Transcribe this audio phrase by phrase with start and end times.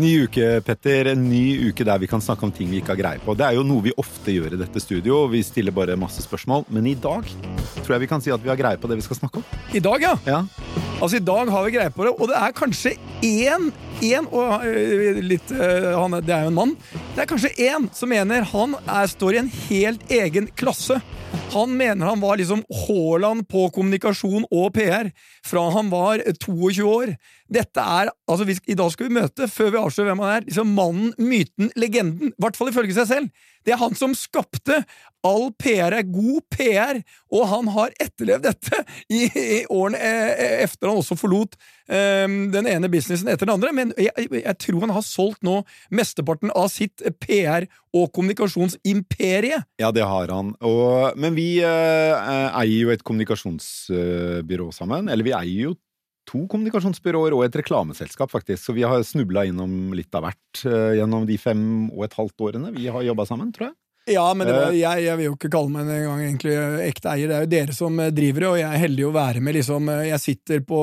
[0.00, 1.10] Ny uke, Petter.
[1.12, 3.34] En ny uke der vi kan snakke om ting vi ikke har greie på.
[3.36, 5.26] Det er jo noe vi ofte gjør i dette studio.
[5.28, 6.64] Vi stiller bare masse spørsmål.
[6.72, 7.28] Men i dag
[7.82, 9.58] tror jeg vi kan si at vi har greie på det vi skal snakke om.
[9.76, 10.14] I dag, ja.
[10.24, 10.40] Ja.
[11.00, 12.94] Altså, I dag har vi greie på det, og det er kanskje
[13.26, 13.68] én,
[14.02, 16.76] én og øh, litt øh, han, Det er jo en mann.
[17.14, 21.00] Det er kanskje én som mener han er, står i en helt egen klasse.
[21.52, 25.10] Han mener han var liksom Haaland på kommunikasjon og PR
[25.46, 27.14] fra han var 22 år.
[27.50, 30.44] Dette er, altså vi, I dag skal vi møte, før vi avslører hvem han er,
[30.46, 32.30] liksom mannen, myten, legenden.
[32.30, 33.48] I hvert fall ifølge seg selv.
[33.66, 34.82] Det er han som skapte
[35.26, 40.88] All PR er god PR, og han har etterlevd dette i, i årene eh, efter
[40.88, 43.72] han også forlot eh, den ene businessen etter den andre.
[43.74, 49.58] Men jeg, jeg, jeg tror han har solgt nå mesteparten av sitt PR- og kommunikasjonsimperie.
[49.82, 50.54] Ja, det har han.
[50.62, 55.10] Og, men vi eh, eier jo et kommunikasjonsbyrå sammen.
[55.10, 55.76] Eller vi eier jo
[56.30, 58.62] to kommunikasjonsbyråer og et reklameselskap, faktisk.
[58.62, 62.46] Så vi har snubla innom litt av hvert eh, gjennom de fem og et halvt
[62.46, 63.76] årene vi har jobba sammen, tror jeg.
[64.08, 66.54] Ja, men var, jeg, jeg vil jo ikke kalle meg en gang egentlig
[66.86, 67.28] ekte eier.
[67.28, 69.54] Det er jo dere som eh, driver det, og jeg er heldig å være med.
[69.58, 70.80] liksom, eh, Jeg sitter på,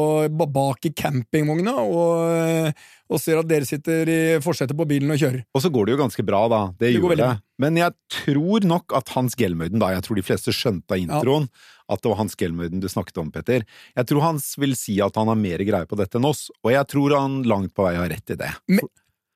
[0.53, 5.19] bak i campingvogna og, eh, og ser at dere sitter i forsetet på bilen og
[5.19, 5.41] kjører.
[5.55, 6.61] Og så går det jo ganske bra, da.
[6.77, 7.31] Det, Det gjorde det.
[7.57, 11.49] Men jeg tror nok at Hans Gelmøyden, da, jeg tror de fleste skjønte av introen
[11.89, 13.63] at det var Hans Gelmøyden du snakket om, Petter.
[13.95, 16.73] Jeg tror Hans vil si at han har mer greie på dette enn oss, og
[16.75, 18.51] jeg tror han langt på vei har rett i det.
[18.67, 18.83] Me,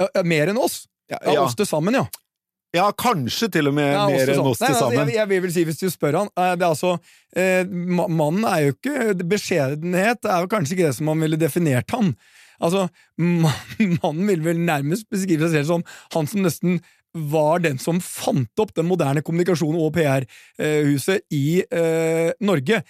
[0.02, 0.84] ja, Mer enn oss?
[1.12, 1.46] Ja, Ja, ja.
[1.48, 2.06] oss til sammen, ja.
[2.76, 5.10] Ja kanskje til og med Ja, mer enn oss Nei, til altså, sammen.
[5.12, 6.94] Jeg, jeg vil vel si, hvis du spør han eh, det er altså,
[7.36, 11.92] eh, Mannen er jo ikke Beskjedenhet er jo kanskje ikke det som man ville definert
[11.92, 12.14] han.
[12.62, 12.86] Altså,
[13.20, 13.58] ma-
[14.02, 16.80] Mannen vil vel nærmest beskrive seg selv som han som nesten
[17.12, 22.82] var den som fant opp den moderne kommunikasjonen og PR-huset i eh, Norge.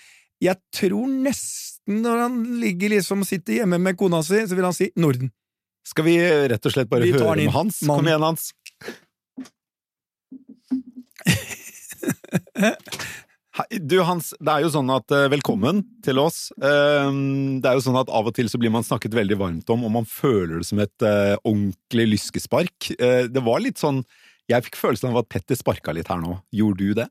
[0.41, 4.77] Jeg tror nesten når han ligger liksom sitter hjemme med kona si, så vil han
[4.77, 5.31] si Norden.
[5.87, 7.81] Skal vi rett og slett bare høre om Hans?
[7.89, 7.97] Mann.
[8.03, 8.51] Kom igjen, Hans.
[13.83, 16.47] Du Hans, det er jo sånn at eh, Velkommen til oss.
[16.55, 17.09] Eh,
[17.61, 19.83] Det er jo sånn at Av og til så blir man snakket veldig varmt om,
[19.85, 22.91] og man føler det som et eh, ordentlig lyskespark.
[22.97, 24.01] Eh, Det var litt sånn
[24.49, 26.39] Jeg fikk følelsen av at Petter sparka litt her nå.
[26.55, 27.09] Gjorde du det?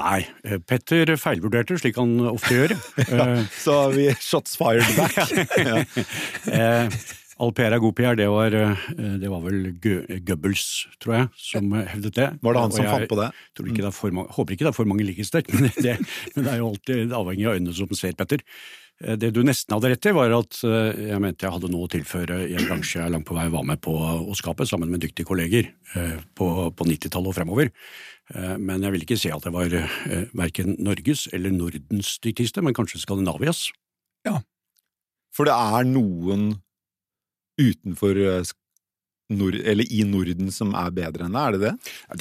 [0.00, 0.22] Nei,
[0.66, 2.72] Petter feilvurderte, slik han ofte gjør.
[3.20, 5.14] ja, Så vi shots fired back.
[5.68, 6.88] ja.
[7.38, 8.80] All PR er god PR, det var, eh,
[9.22, 10.64] det var vel Goebbels,
[10.98, 12.26] tror jeg, som hevdet det.
[12.42, 13.28] Var det han som jeg fant på det?
[13.54, 16.00] Tror ikke det for mange, håper ikke det er for mange likhetstrekk, men, det-
[16.34, 18.42] men det er jo alltid avhengig av øynene som ser, Petter.
[19.00, 21.86] Eh, Det du nesten hadde rett i, var at eh, jeg mente jeg hadde noe
[21.86, 24.90] å tilføre i en bransje jeg langt på vei var med på å skape, sammen
[24.90, 25.70] med dyktige kolleger
[26.34, 27.70] på, på 90-tallet og fremover.
[28.58, 29.72] Men jeg vil ikke si at jeg var
[30.36, 33.68] verken Norges eller Nordens dyktigste, men kanskje Skandinavias.
[34.26, 34.40] Ja,
[35.32, 36.58] For det er noen
[37.58, 38.42] utenfor eh,
[39.28, 41.72] Nord, eller i Norden som er bedre enn det, er det det?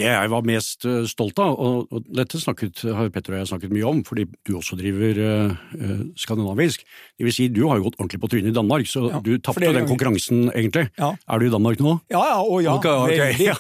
[0.02, 3.50] Det jeg var mest eh, stolt av, og, og dette snakket, har Petter og jeg
[3.54, 6.84] snakket mye om, fordi du også driver eh, skandinavisk.
[7.16, 9.38] Det vil si, du har jo gått ordentlig på trynet i Danmark, så Ja, du
[9.40, 10.90] tapte den konkurransen, egentlig.
[11.00, 11.14] Ja.
[11.16, 11.96] Er du i Danmark nå?
[12.12, 12.76] Ja, ja, og ja.
[12.76, 13.48] Okay, okay.
[13.48, 13.56] ja,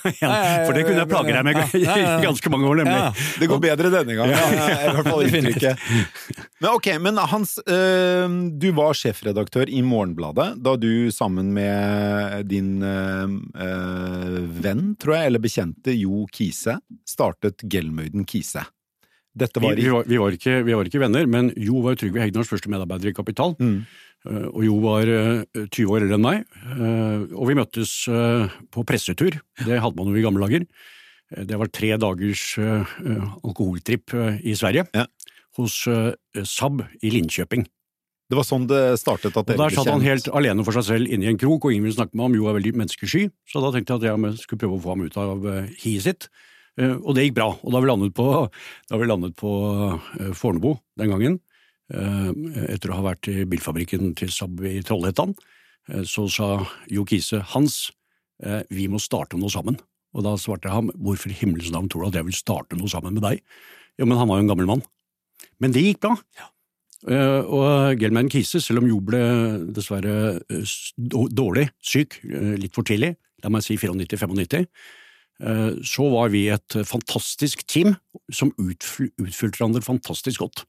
[0.67, 1.85] For det kunne jeg plage deg med i
[2.27, 2.99] ganske mange år, nemlig.
[2.99, 3.15] Ja.
[3.39, 5.87] Det går bedre denne gangen, i hvert fall inntrykket.
[6.59, 8.27] Men ok, men Hans, uh,
[8.59, 15.29] du var sjefredaktør i Morgenbladet da du sammen med din øh, øh, venn, tror jeg,
[15.31, 16.77] eller bekjente Jo Kise,
[17.07, 18.65] startet Gelmøyden Kise.
[19.37, 21.81] Dette Vi, var i vi, var, vi, var ikke, vi var ikke venner, men Jo
[21.85, 23.53] var Trygve Hegnars første medarbeider i Kapital.
[23.61, 23.79] Mm.
[24.25, 28.49] Eh, Og Jo var eh, 20 år eldre enn meg, eh, og vi møttes eh,
[28.73, 29.37] på pressetur.
[29.61, 30.65] Det hadde man jo i gamle dager.
[31.35, 35.05] Eh, Det var tre dagers eh, eh, alkoholtripp eh, i Sverige, Ja.
[35.57, 37.67] hos SAB Saab i Linköping.
[38.27, 40.83] Det var sånn det startet at Og dere Der satt han helt alene for seg
[40.83, 42.35] selv inne i en krok, og ingen ville snakke med ham.
[42.35, 45.05] Jo er veldig menneskesky, så da tenkte jeg at jeg skulle prøve å få ham
[45.07, 46.27] ut av eh, hiet sitt.
[46.77, 47.49] Eh, Og det gikk bra.
[47.63, 48.25] Og da vi landet på,
[48.91, 49.51] da vi landet på
[50.19, 51.39] eh, Fornebu den gangen,
[51.93, 52.31] eh,
[52.75, 55.35] etter å ha vært i bilfabrikken til Saab i Trollhättan,
[56.03, 56.47] så sa
[56.91, 57.93] Jo Kise Hans,
[58.67, 59.77] vi må starte noe sammen.
[60.11, 62.75] Og da svarte jeg ham, hvorfor i himmelens navn tror du at jeg vil starte
[62.75, 63.39] noe sammen med deg?
[63.95, 64.83] Jo, men han var jo en gammel mann.
[65.63, 66.17] Men det gikk bra.
[66.35, 66.49] Eh,
[67.05, 69.19] og Gelman Kise, selv om Jo ble
[69.75, 73.13] dessverre eh, dårlig, syk, eh, litt for tidlig,
[73.43, 74.65] la meg si 94-95,
[75.45, 77.93] eh, så var vi et fantastisk team
[78.33, 80.65] som utfy- utfylte hverandre fantastisk godt.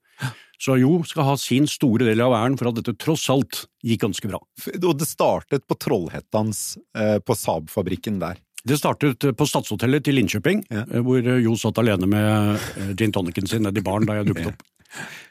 [0.58, 4.00] Så Jo skal ha sin store del av æren for at dette tross alt gikk
[4.02, 4.40] ganske bra.
[4.82, 8.36] Og det startet på Trollhättans, eh, på Saab-fabrikken der.
[8.66, 10.82] Det startet eh, på Stadshotellet til Linköping, Ja.
[10.90, 14.26] eh, hvor eh, Jo satt alene med eh, gin tonicen sin nedi baren da jeg
[14.32, 14.66] dukket opp.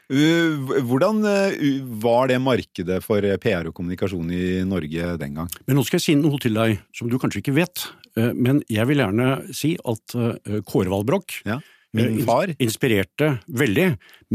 [0.08, 1.56] Uh, Hvordan uh,
[2.00, 5.50] var det markedet for PR og kommunikasjon i Norge den gang?
[5.66, 7.88] Men nå skal jeg si noe til deg som du kanskje ikke vet.
[8.18, 11.58] Eh, Men jeg vil gjerne si at eh, Kåre Valbrokk Ja.
[11.96, 12.50] Min eh, far.
[12.60, 13.86] inspirerte veldig,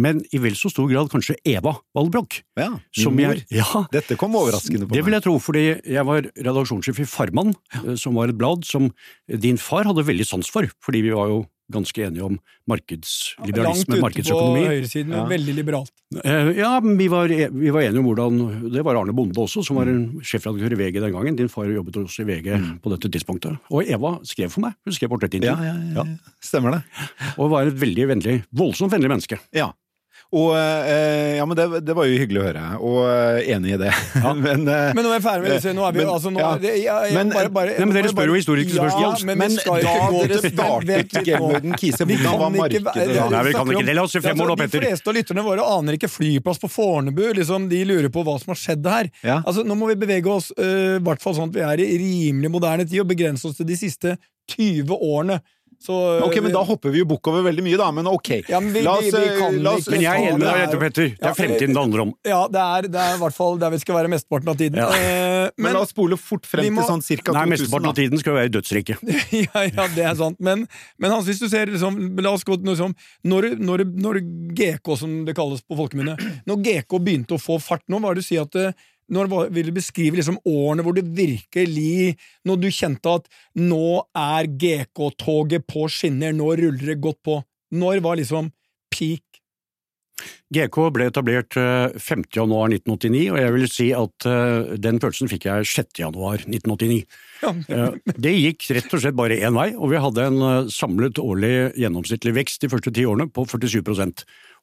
[0.01, 2.39] men i vel så stor grad kanskje Eva Valbrokk.
[2.57, 3.35] Ja, min Som mor.
[3.35, 7.09] jeg, ja, Dette kom overraskende på det vil jeg tro, fordi jeg var redaksjonssjef i
[7.09, 7.53] Farmann,
[7.83, 8.89] eh, som var et blad som
[9.29, 13.83] din far hadde veldig sans for, fordi vi var jo ganske enige om Langt markedsliberalisme,
[13.95, 14.65] ute på markedsøkonomi.
[14.67, 15.25] høyresiden, men Ja.
[15.25, 15.91] veldig liberalt.
[16.23, 19.77] Eh, Ja, vi var, vi var enige om hvordan Det var Arne Bonde også, som
[19.77, 21.35] var en sjefredaktør i VG den gangen.
[21.35, 23.57] Din far jobbet også i VG på dette tidspunktet.
[23.71, 24.73] Og Eva skrev for meg.
[24.85, 25.57] Hun skrev portrettintervju.
[25.57, 26.17] Ja, ja, ja, ja.
[26.41, 26.83] Stemmer det.
[27.37, 29.39] Og var et veldig vennlig, voldsomt vennlig menneske.
[29.53, 29.71] Ja.
[30.33, 33.77] Og eh, ja, men det, det var jo hyggelig å høre, og eh, enig i
[33.83, 33.91] det.
[34.45, 35.73] men, eh, Men nå er vi ferdig med det.
[35.77, 36.49] Nå er vi Men- altså, nå, ja.
[36.63, 39.27] det, jeg, Men- bare, bare, Nei, men dere spør jo historiske ja, spørsmål.
[39.29, 39.77] Men, men da
[40.33, 43.29] dere startet litt Kise, hvordan var markedet da?
[43.35, 44.81] Nei, vi kan ikke dele oss i fem år nå, Petter.
[44.81, 47.23] De fleste av lytterne våre aner ikke flyplass på Fornebu.
[47.37, 49.13] Liksom, de lurer på hva som har skjedd her.
[49.21, 49.39] Ja.
[49.43, 52.51] Altså, nå må vi bevege oss, i hvert fall sånn at vi er i rimelig
[52.53, 54.17] moderne tid, og begrense oss til de siste
[54.57, 55.43] 20 årene.
[55.83, 57.89] Så, Ok, men Da hopper vi jo bukk over veldig mye, da.
[57.91, 58.29] Men ok.
[58.47, 60.39] Ja, men vi- la oss, vi- vi kan eh, la oss Men jeg er enig
[60.39, 61.07] med deg, er- Jette Petter.
[61.09, 62.13] Det Ja, er fremtiden det handler om.
[62.23, 64.77] Ja, det er, det er i hvert fall der vi skal være mesteparten av tiden.
[64.79, 64.87] Ja.
[64.95, 67.31] Eh, Men men la oss spole fort frem må- til sånn ca.
[67.33, 67.49] Nei, 2000.
[67.53, 68.97] mesteparten av tiden skal jo være i dødsriket.
[69.53, 70.39] ja, ja, det er sant.
[70.39, 72.95] Men, men Hans, hvis du ser liksom, La oss gå til noe sånn
[73.25, 74.21] når, når, når
[74.55, 76.15] GK, som det kalles på folkemunne
[76.47, 78.73] Når GK begynte å få fart nå, hva er det du sier at det,
[79.11, 82.15] når vil du beskrive liksom årene hvor det virkelig
[82.47, 83.27] Når du kjente at
[83.59, 87.41] nå er GK-toget på skinner, nå ruller det godt på.
[87.73, 88.51] Når var liksom
[88.93, 89.23] peak?
[90.53, 92.21] GK ble etablert eh, 5.
[92.35, 95.89] januar 1989, og jeg vil si at eh, den følelsen fikk jeg 6.
[96.03, 96.99] januar 1989.
[97.41, 100.69] Ja, Eh, Det gikk rett og slett bare én vei, og vi hadde en eh,
[100.71, 103.81] samlet årlig gjennomsnittlig vekst de første ti årene på 47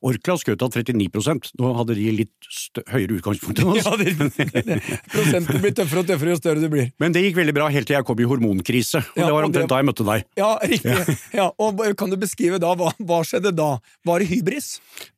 [0.01, 2.49] Orkla skjøt av 39 Nå hadde de litt
[2.89, 3.85] høyere utgangspunkt enn oss.
[3.85, 4.79] ja det, det,
[5.13, 6.89] prosenten blir tøffere og tøffere jo større du blir.
[7.03, 9.49] Men det gikk veldig bra helt til jeg kom i hormonkrise, og Ja, det var
[9.49, 10.25] omtrent det- da jeg møtte deg.
[10.41, 11.17] Ja, riktig.
[11.37, 13.69] Ja, og Kan du beskrive da, hva, hva skjedde da?
[14.09, 14.71] Var det hybris?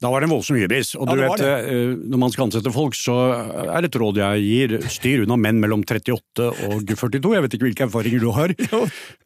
[0.03, 0.95] Da var det en voldsom hybris.
[0.99, 3.17] Og Ja, du vet, eh, når man skal ansette folk, så
[3.77, 7.37] er et råd jeg gir, styr unna menn mellom 38 og 42.
[7.37, 8.55] Jeg vet ikke hvilke erfaringer du har,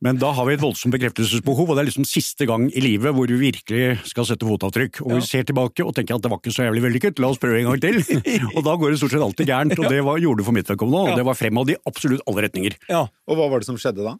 [0.04, 3.14] men da har vi et voldsomt bekreftelsesbehov, og det er liksom siste gang i livet
[3.16, 5.00] hvor vi virkelig skal sette fotavtrykk.
[5.06, 7.40] Og vi ser tilbake og tenker at det var ikke så jævlig vellykket, la oss
[7.42, 8.00] prøve en gang til.
[8.56, 10.70] og da går det stort sett alltid gærent, og det var, gjorde det for mitt
[10.72, 12.78] vedkommende, og det var fremad i absolutt alle retninger.
[12.90, 13.06] Ja.
[13.26, 14.16] Og hva var det som skjedde da?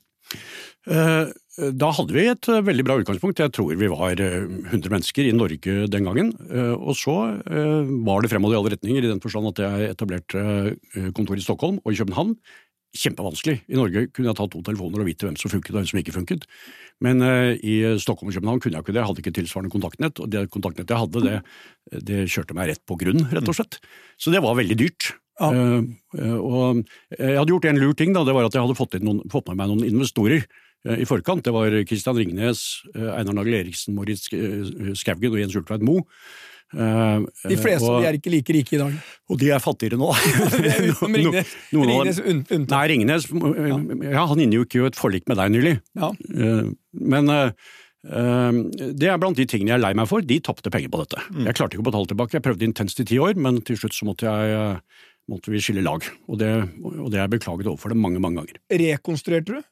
[0.91, 3.41] Eh, Da hadde vi et eh, veldig bra utgangspunkt.
[3.41, 4.43] Jeg tror vi var eh,
[4.75, 6.33] 100 mennesker i Norge den gangen.
[6.51, 7.15] Eh, Og så
[7.49, 11.39] eh, var det fremad i alle retninger, i den forstand at jeg etablerte eh, kontor
[11.41, 12.35] i Stockholm og i København.
[12.97, 13.61] Kjempevanskelig.
[13.69, 16.01] I Norge kunne jeg ta to telefoner og vite hvem som funket og hvem som
[16.01, 16.47] ikke funket.
[17.05, 19.03] Men uh, i Stockholm og København kunne jeg ikke det.
[19.03, 22.83] Jeg hadde ikke tilsvarende kontaktnett, og det kontaktnettet jeg hadde, det, det kjørte meg rett
[22.89, 23.81] på grunn, rett og slett.
[24.21, 25.11] Så det var veldig dyrt.
[25.37, 25.51] Ja.
[25.53, 26.83] Uh, uh, og
[27.19, 28.25] jeg hadde gjort en lur ting, da.
[28.25, 30.49] Det var at jeg hadde fått, noen, fått med meg noen investorer
[30.87, 31.43] i forkant.
[31.43, 32.61] Det var Kristian Ringnes,
[32.95, 36.05] Einar Nagel Eriksen, Moritz Skaugen og Jens Ultveit Moe.
[36.75, 38.95] Eh, De fleste og, av de er ikke like rike i dag.
[39.31, 40.09] og de er fattigere nå.
[40.11, 42.67] Utenom No- Ringnes, noen av Ringnes un.
[42.73, 43.79] Nei, Ringnes ja.
[44.17, 45.75] ja, han inngikk jo et forlik med deg nylig.
[45.95, 46.11] Ja.
[46.35, 46.71] Eh,
[47.15, 47.51] Men eh,
[48.95, 50.23] det er blant de tingene jeg er lei meg for.
[50.27, 51.23] De tapte penger på dette.
[51.31, 51.45] Mm.
[51.49, 52.37] Jeg klarte ikke å betale tilbake.
[52.39, 54.77] Jeg prøvde intenst i ti år, men til slutt så måtte, jeg,
[55.31, 56.03] måtte vi skille lag.
[56.31, 56.51] Og det,
[56.83, 58.61] og det er beklaget overfor dem mange, mange ganger.
[58.71, 59.65] Rekonstruerte du?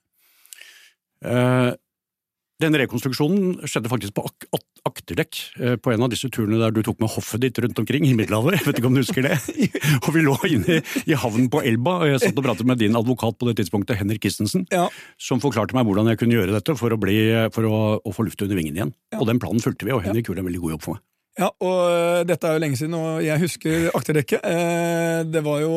[1.25, 1.71] Eh,
[2.63, 6.75] Den rekonstruksjonen skjedde faktisk på ak ak akterdekk eh, på en av disse turene der
[6.77, 8.59] du tok med hoffet ditt rundt omkring i Middelhavet.
[8.61, 9.39] Jeg vet ikke om du husker det?
[10.05, 10.77] Og vi lå inne
[11.09, 13.97] i havnen på Elba, og jeg satt og pratet med din advokat på det tidspunktet,
[13.99, 14.85] Henrik Christensen, Ja.
[15.19, 17.17] som forklarte meg hvordan jeg kunne gjøre dette for å, bli,
[17.57, 18.95] for å, å få luft under vingen igjen.
[19.19, 21.05] Og den planen fulgte vi, og Henrik gjorde en veldig god jobb for meg.
[21.41, 24.45] Ja, og øh, dette er jo lenge siden, og jeg husker akterdekket.
[24.47, 25.73] Eh, det var jo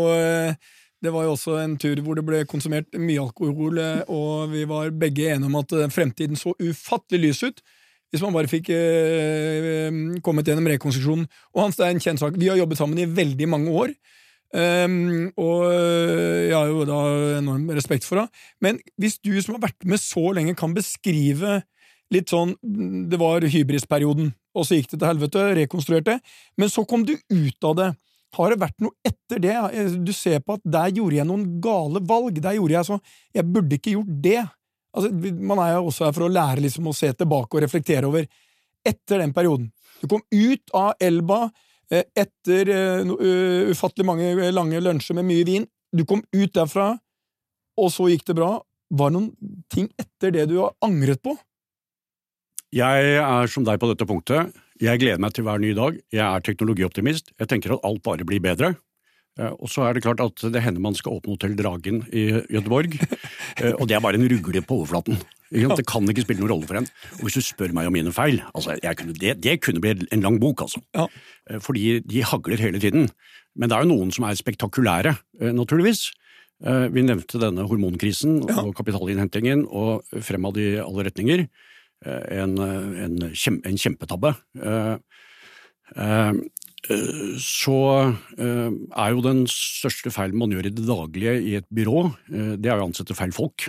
[1.04, 4.64] det var jo også en tur hvor det ble konsumert mye alkohol, eh, og vi
[4.70, 7.62] var begge enige om at eh, fremtiden så ufattelig lys ut.
[8.08, 9.92] Hvis man bare fikk eh,
[10.24, 11.28] kommet gjennom rekonstruksjonen.
[11.54, 12.38] Og Hans, det er en kjent sak.
[12.40, 13.92] Vi har jobbet sammen i veldig mange år.
[14.56, 17.00] Um, og øh, jeg har jo da
[17.36, 18.32] enorm respekt for henne.
[18.64, 21.62] Men hvis du som har vært med så lenge, kan beskrive
[22.16, 22.54] litt sånn
[23.12, 26.20] Det var hybrisperioden, og så gikk det til helvete, rekonstruerte.
[26.56, 27.90] Men så kom du ut av det.
[28.36, 29.56] Har det vært noe etter det?
[30.04, 32.42] Du ser på at der gjorde jeg noen gale valg.
[32.44, 33.00] Der gjorde jeg så
[33.36, 34.42] Jeg burde ikke gjort det.
[34.98, 38.10] Altså, man er jo også her for å lære liksom å se tilbake og reflektere
[38.10, 38.28] over
[38.88, 39.72] etter den perioden.
[40.02, 41.48] Du kom ut av Elba
[41.92, 45.68] eh, etter eh, uh, ufattelig mange lange lunsjer med mye vin.
[45.94, 46.92] Du kom ut derfra,
[47.78, 48.58] og så gikk det bra.
[48.98, 51.36] Var det noen ting etter det du har angret på?
[52.76, 54.56] Jeg er som deg på dette punktet.
[54.78, 55.96] Jeg gleder meg til hver ny dag.
[56.14, 57.32] Jeg er teknologioptimist.
[57.40, 58.76] Jeg tenker at alt bare blir bedre.
[59.40, 62.28] Eh, Og så er det klart at det hender man skal åpne Hotell Dragen i
[62.54, 62.94] Göteborg,
[63.62, 65.18] eh, og det er bare en rugle på overflaten.
[65.50, 66.90] Det kan ikke spille noen rolle for en.
[67.18, 70.26] Og hvis du spør meg om mine feil, altså kunne, det, det kunne bli en
[70.26, 70.82] lang bok, altså.
[70.98, 71.08] Ja.
[71.50, 73.10] Eh, Fordi de hagler hele tiden.
[73.58, 75.16] Men det er jo noen som er spektakulære,
[75.58, 76.12] naturligvis.
[76.94, 81.48] Vi nevnte denne hormonkrisen og kapitalinnhentingen, og fremad i alle retninger.
[82.06, 84.36] Eh, En, eh, en, kjem, en kjempetabbe.
[84.64, 84.98] Eh,
[87.42, 87.78] Så
[88.38, 92.78] er jo den største feilen man gjør i det daglige i et byrå, det er
[92.80, 93.66] å ansette feil folk.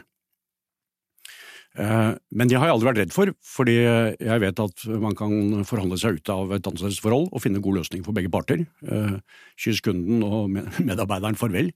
[1.79, 5.63] Eh, Men det har jeg aldri vært redd for, fordi jeg vet at man kan
[5.69, 8.65] forhandle seg ut av et ansettelsesforhold og finne god løsning for begge parter.
[8.83, 9.19] Eh,
[9.61, 10.51] Kyss kunden og
[10.89, 11.71] medarbeideren farvel.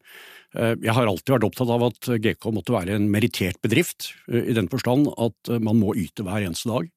[0.56, 4.56] Eh, Jeg har alltid vært opptatt av at GK måtte være en merittert bedrift, i
[4.56, 6.90] den forstand at man må yte hver eneste dag.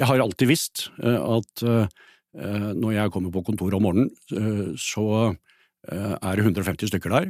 [0.00, 1.62] Jeg har alltid visst at
[2.32, 5.34] når jeg kommer på kontoret om morgenen, så
[5.88, 7.28] er det 150 stykker der,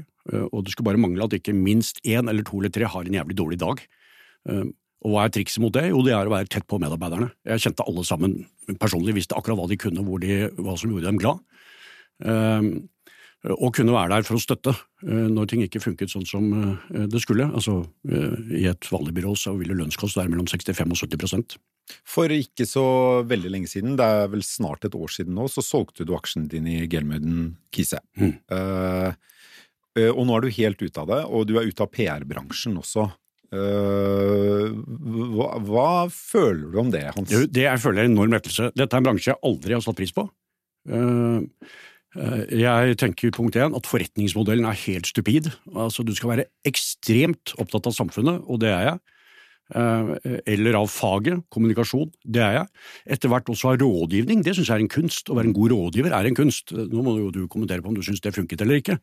[0.53, 3.19] og det skulle bare mangle at ikke minst én eller to eller tre har en
[3.19, 3.83] jævlig dårlig dag.
[5.07, 5.87] Og hva er trikset mot det?
[5.93, 7.31] Jo, det er å være tett på medarbeiderne.
[7.47, 8.39] Jeg kjente alle sammen
[8.83, 11.43] personlig, visste akkurat hva de kunne, hvor de, hva som gjorde dem glad.
[12.27, 12.71] Eh,
[13.55, 14.73] og kunne være der for å støtte
[15.07, 17.47] eh, når ting ikke funket sånn som eh, det skulle.
[17.47, 21.55] Altså, eh, I et vanlig byrå så ville lønnskost være mellom 65 og 70%
[22.09, 22.85] For ikke så
[23.31, 26.51] veldig lenge siden, det er vel snart et år siden nå, så solgte du aksjene
[26.51, 28.03] dine i Gelmuden Kise.
[28.19, 28.35] Mm.
[28.59, 32.77] Eh, og nå er du helt ute av det, og du er ute av PR-bransjen
[32.83, 33.07] også.
[33.49, 34.69] Eh,
[35.33, 37.31] hva, hva føler du om det, Hans?
[37.31, 38.71] Det, det jeg føler er en enorm lettelse.
[38.77, 40.27] Dette er en bransje jeg aldri har satt pris på.
[40.89, 41.69] Eh,
[42.21, 45.53] eh, Jeg tenker punkt én at forretningsmodellen er helt stupid.
[45.73, 49.01] Altså, du skal være ekstremt opptatt av samfunnet, og det er jeg.
[50.49, 52.71] Eller av faget, kommunikasjon, det er jeg.
[53.17, 55.29] Etter hvert også av rådgivning, det syns jeg er en kunst.
[55.29, 56.73] Å være en god rådgiver er en kunst.
[56.73, 58.97] Nå må jo du kommentere på om du syns det funket eller ikke.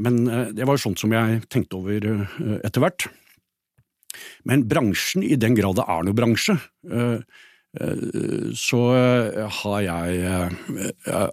[0.00, 0.22] Men
[0.56, 2.08] det var sånt som jeg tenkte over
[2.64, 3.04] etter hvert.
[4.48, 6.56] Men bransjen, i den grad det er noe bransje,
[6.90, 7.42] eh,
[7.80, 8.06] eh,
[8.58, 10.54] så eh, har jeg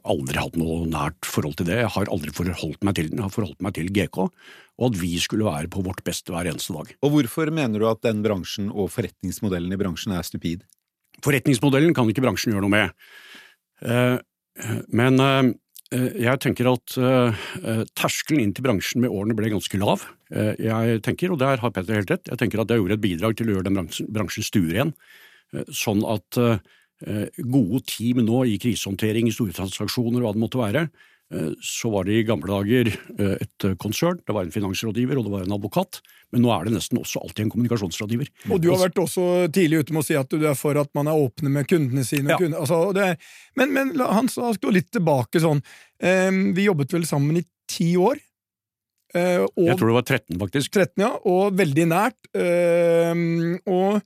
[0.01, 1.79] aldri hatt noe nært forhold til det.
[1.83, 3.21] Jeg har aldri forholdt meg til den.
[3.21, 6.49] Jeg har forholdt meg til GK, og at vi skulle være på vårt beste hver
[6.51, 6.93] eneste dag.
[7.05, 10.65] Og hvorfor mener du at den bransjen og forretningsmodellen i bransjen er stupid?
[11.21, 14.23] Forretningsmodellen kan ikke bransjen gjøre noe med.
[14.89, 15.21] Men
[15.91, 20.05] jeg tenker at eh, eh, terskelen inn til bransjen med årene ble ganske lav.
[20.31, 23.03] Eh, Jeg tenker, og der har Petter helt rett, jeg tenker at jeg gjorde et
[23.03, 24.93] bidrag til å gjøre den bransjen, stuere.
[25.51, 30.61] Eh, Sånn at eh, gode team nå i krisehåndtering, store transaksjoner, og hva det måtte
[30.61, 31.09] være, eh,
[31.63, 35.31] så var det i gamle dager eh, et konsern, det var en finansrådgiver og det
[35.31, 36.01] var en advokat,
[36.33, 38.31] men nå er det nesten også alltid en kommunikasjonsrådgiver.
[38.51, 40.91] Og du har vært også tidlig ute med å si at du er for at
[40.97, 42.33] man er åpne med kundene sine.
[42.33, 42.39] Ja.
[42.41, 45.63] Kunder, altså, det er, men, men Hans, la oss gå litt tilbake sånn.
[46.01, 48.19] Vi jobbet vel sammen i ti år.
[49.15, 50.71] eh, og Jeg tror det var 13, faktisk.
[50.73, 52.19] 13, ja, og veldig nært.
[53.67, 54.01] Og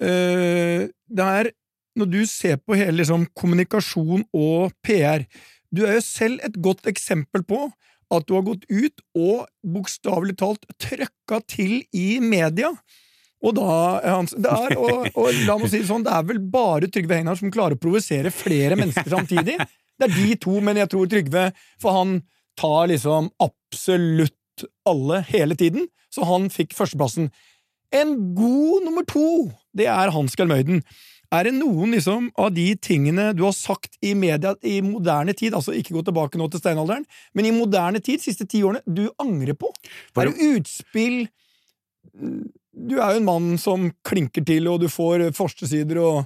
[0.00, 1.52] eh, det er
[2.00, 5.26] Når du ser på hele liksom, kommunikasjon og PR
[5.72, 7.66] Du er jo selv et godt eksempel på
[8.12, 12.68] at du har gått ut og bokstavelig talt trøkka til i media.
[13.42, 13.70] Og da,
[14.04, 17.18] Hans, det er, og, og la meg si det sånn, det er vel bare Trygve
[17.18, 19.56] Hegnar som klarer å provosere flere mennesker samtidig.
[19.98, 21.42] Det er de to, men jeg tror Trygve
[21.82, 22.14] For han
[22.58, 27.28] tar liksom absolutt alle hele tiden, så han fikk førsteplassen.
[27.92, 30.80] En god nummer to, det er Hans Gelmøyden.
[31.32, 35.54] Er det noen liksom, av de tingene du har sagt i media i moderne tid,
[35.56, 39.06] altså ikke gå tilbake nå til steinalderen, men i moderne tid, siste ti årene, du
[39.22, 39.70] angrer på?
[40.14, 41.22] Bare- Er det utspill
[42.12, 46.24] Du er jo en mann som klinker til, og du får forstesider og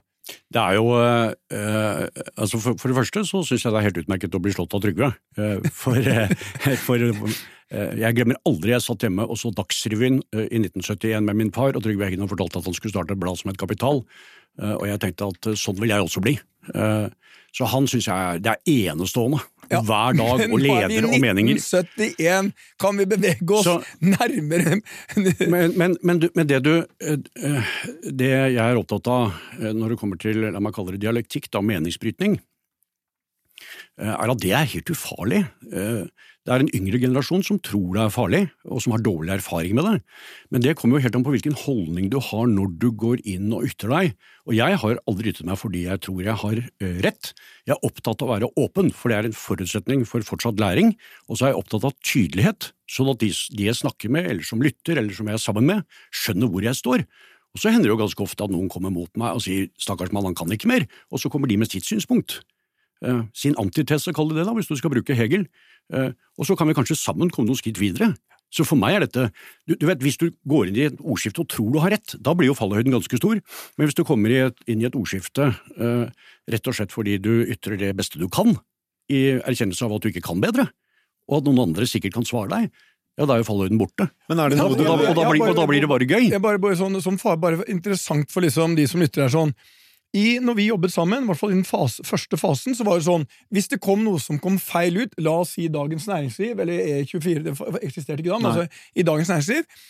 [0.50, 3.86] Det er jo eh, eh, altså for, for det første så syns jeg det er
[3.86, 5.12] helt utmerket å bli slått av Trygve.
[5.38, 6.32] Eh, for eh,
[6.86, 11.38] for eh, jeg glemmer aldri jeg satt hjemme og så Dagsrevyen eh, i 1971 med
[11.44, 14.02] min far, og Trygve Heggen fortalte at han skulle starte et blad som het Kapital.
[14.60, 16.36] Eh, og jeg tenkte at eh, sånn vil jeg også bli.
[16.74, 17.06] Eh,
[17.56, 19.38] så han syns jeg det er enestående.
[19.70, 21.58] Ja, Hver dag, Men og nå er vi i leder og meninger.
[21.58, 22.50] 1971
[22.82, 24.76] kan vi bevege oss Så- nærmere
[25.50, 30.20] Men, men, men, du, men det du Det jeg er opptatt av når det kommer
[30.22, 32.38] til la meg kalle det dialektikk, da, meningsbrytning,
[33.98, 35.44] er at det er helt ufarlig.
[35.72, 36.06] Eh,
[36.46, 39.74] Det er en yngre generasjon som tror det er farlig, og som har dårlig erfaring
[39.74, 39.96] med det.
[40.54, 43.50] Men det kommer jo helt an på hvilken holdning du har når du går inn
[43.50, 44.12] og ytrer deg.
[44.46, 47.32] Og jeg har aldri ytret meg fordi jeg tror jeg har eh, rett.
[47.66, 50.94] Jeg er opptatt av å være åpen, for det er en forutsetning for fortsatt læring.
[51.26, 54.46] Og så er jeg opptatt av tydelighet, sånn at de, de jeg snakker med, eller
[54.46, 55.82] som lytter, eller som jeg er sammen med,
[56.14, 57.08] skjønner hvor jeg står.
[57.56, 60.14] Og så hender det jo ganske ofte at noen kommer mot meg og sier stakkars
[60.14, 62.42] mann, han kan ikke mer, og så kommer de med sitt synspunkt.
[63.04, 65.46] Eh, sin antitese, kall det det, da, hvis du skal bruke Hegel.
[65.92, 68.14] Eh, og så kan vi kanskje sammen komme noen skritt videre.
[68.54, 69.24] Så for meg er dette
[69.66, 72.14] du, du, vet, Hvis du går inn i et ordskifte og tror du har rett,
[72.22, 73.40] da blir jo fallhøyden ganske stor.
[73.76, 76.06] Men hvis du kommer i et, inn i et ordskifte eh,
[76.54, 78.54] rett og slett fordi du ytrer det beste du kan,
[79.12, 80.66] i erkjennelse av at du ikke kan bedre,
[81.30, 82.70] og at noen andre sikkert kan svare deg,
[83.16, 84.08] ja, da er jo fallhøyden borte.
[84.28, 86.26] Men det noe og, da, og, da blir, og da blir det bare gøy.
[86.28, 89.32] Det er bare, bare, sånn, som far, bare interessant for liksom de som lytter her
[89.32, 89.54] sånn
[90.16, 92.98] i, når vi jobbet sammen, i hvert fall i den fase, første fasen, så var
[92.98, 96.62] det sånn hvis det kom noe som kom feil ut, la oss si Dagens Næringsliv,
[96.62, 99.84] eller E24, det eksisterte ikke da, men altså i Dagens Næringsliv,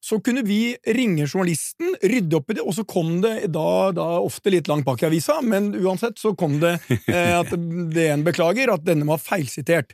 [0.00, 4.06] så kunne vi ringe journalisten, rydde opp i det, og så kom det da, da
[4.24, 8.72] ofte litt langt bak i avisa, men uansett så kom det eh, at DN beklager
[8.72, 9.92] at denne var feilsitert.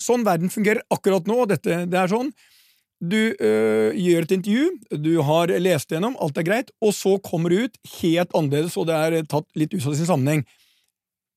[0.00, 1.40] Sånn verden fungerer akkurat nå.
[1.50, 2.30] Dette, det er sånn
[3.10, 4.66] du øh, gjør et intervju,
[5.04, 8.88] du har lest gjennom, alt er greit, og så kommer du ut helt annerledes, og
[8.88, 10.44] det er tatt litt ut av sin sammenheng.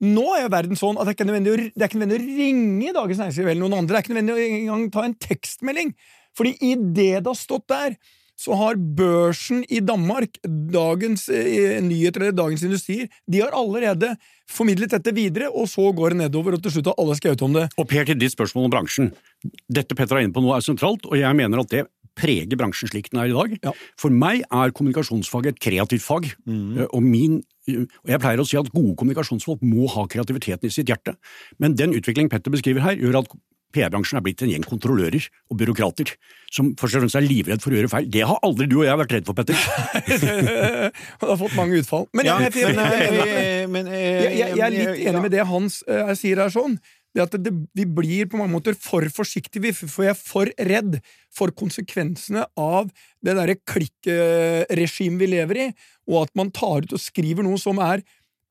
[0.06, 2.20] Nå er jo verden sånn at det er ikke nødvendig å, det er ikke nødvendig
[2.20, 5.18] å ringe Dagens Næringsliv eller noen andre, det er ikke nødvendig å engang ta en
[5.26, 5.94] tekstmelding,
[6.38, 7.98] fordi i det det har stått der,
[8.38, 14.13] så har børsen i Danmark, Dagens eh, Nyheter eller Dagens Industrier, de har allerede
[14.48, 17.58] formidlet dette videre, og så går det nedover, og til slutt har alle skrevet om
[17.58, 17.65] det.
[17.82, 19.12] Og Per, til ditt spørsmål om bransjen.
[19.67, 22.89] Dette Petter er inne på nå er sentralt, og jeg mener at det preger bransjen
[22.89, 23.58] slik den er i dag.
[23.65, 23.74] Ja.
[24.00, 26.88] For meg er kommunikasjonsfaget et kreativt fag, mm.
[26.88, 27.41] og, min,
[27.74, 31.17] og jeg pleier å si at gode kommunikasjonsfolk må ha kreativiteten i sitt hjerte.
[31.62, 33.38] Men den utviklingen Petter beskriver her, gjør at
[33.76, 36.14] PR-bransjen er blitt en gjeng kontrollører og byråkrater
[36.54, 38.06] som først og fremst er livredd for å gjøre feil.
[38.12, 39.58] Det har aldri du og jeg vært redd for, Petter.
[41.22, 42.06] Han har fått mange utfall.
[42.16, 42.38] Men, jeg,
[44.40, 46.78] jeg, er litt enig med det Hans uh, sier her sånn.
[47.16, 51.00] Det at det, vi blir på mange måter for forsiktige, for jeg er for redd
[51.34, 52.92] for konsekvensene av
[53.26, 55.68] det derre klikkregimet vi lever i,
[56.08, 58.06] og at man tar ut og skriver noe som er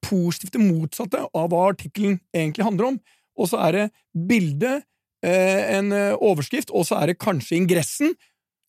[0.04, 3.00] positivt det motsatte av hva artikkelen egentlig handler om.
[3.36, 3.86] Og så er det
[4.28, 4.95] bildet Eh,
[5.26, 8.14] en eh, overskrift, og så er det kanskje ingressen,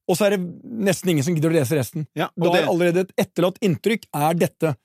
[0.08, 0.44] og så er det
[0.88, 2.08] nesten ingen som gidder å lese resten.
[2.18, 4.78] Ja, da er allerede et etterlatt inntrykk er dette.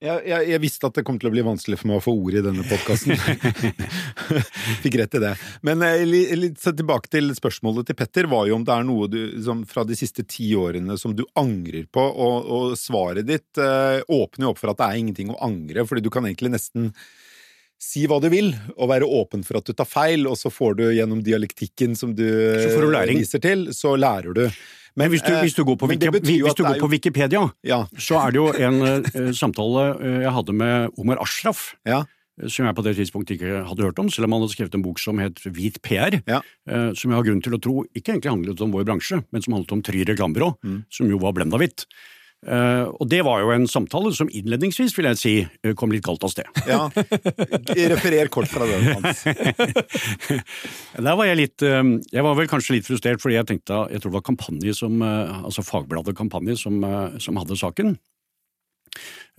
[0.00, 2.14] Jeg, jeg, jeg, visste at det kom til å bli vanskelig for meg å få
[2.16, 3.18] ord i denne podkasten.
[4.84, 5.32] Fikk rett i det.
[5.66, 9.18] Men eh, litt tilbake til spørsmålet til Petter, var jo om det er noe du,
[9.44, 14.00] som, fra de siste ti årene som du angrer på, og, og svaret ditt eh,
[14.06, 16.94] åpner jo opp for at det er ingenting å angre, fordi du kan egentlig nesten
[17.80, 20.76] si hva du vil, og være åpen for at du tar feil, og så får
[20.78, 24.44] du gjennom dialektikken som du, du viser til, så lærer du.
[24.98, 27.84] Men, men hvis, du, hvis du, går på, Wikipedia, hvis du går på Wikipedia, ja.
[27.96, 31.70] så er det jo en uh, samtale uh, jeg hadde med Omar Ashraf.
[31.88, 32.02] Ja.
[32.48, 34.84] Som jeg på det tidspunktet ikke hadde hørt om, selv om han hadde skrevet en
[34.84, 36.18] bok som het Hvit PR.
[36.26, 36.40] Ja.
[36.68, 39.46] Uh, som jeg har grunn til å tro ikke egentlig handlet om vår bransje, men
[39.46, 40.80] som handlet om Try reklamebyrå, mm.
[40.98, 41.86] som jo var blenda hvitt.
[42.40, 46.06] Uh, og det var jo en samtale som innledningsvis, vil jeg si, eh, kom litt
[46.06, 46.48] galt av sted.
[46.64, 46.86] Ja,
[47.92, 49.26] Referer kort fra den, Hans.
[51.04, 54.00] Der var jeg litt uh, Jeg var vel kanskje litt frustrert fordi jeg tenkte jeg
[54.00, 56.80] tror det var kampanje som, altså Fagbladet Kampanje som,
[57.20, 57.94] som hadde saken.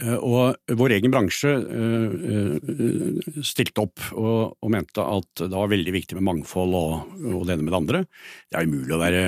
[0.02, 5.70] Eh, og vår egen bransje eh, eh, stilte opp og, og, mente at det var
[5.72, 8.04] veldig viktig med mangfold og, og det ene med det andre.
[8.50, 9.24] Det er umulig å være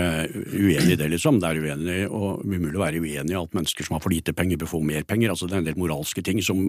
[0.55, 1.39] uenig i det, liksom.
[1.43, 4.35] Det er uenig, og umulig å være uenig i at mennesker som har for lite
[4.37, 5.33] penger, bør få mer penger.
[5.33, 6.65] Altså, det er en del moralske ting som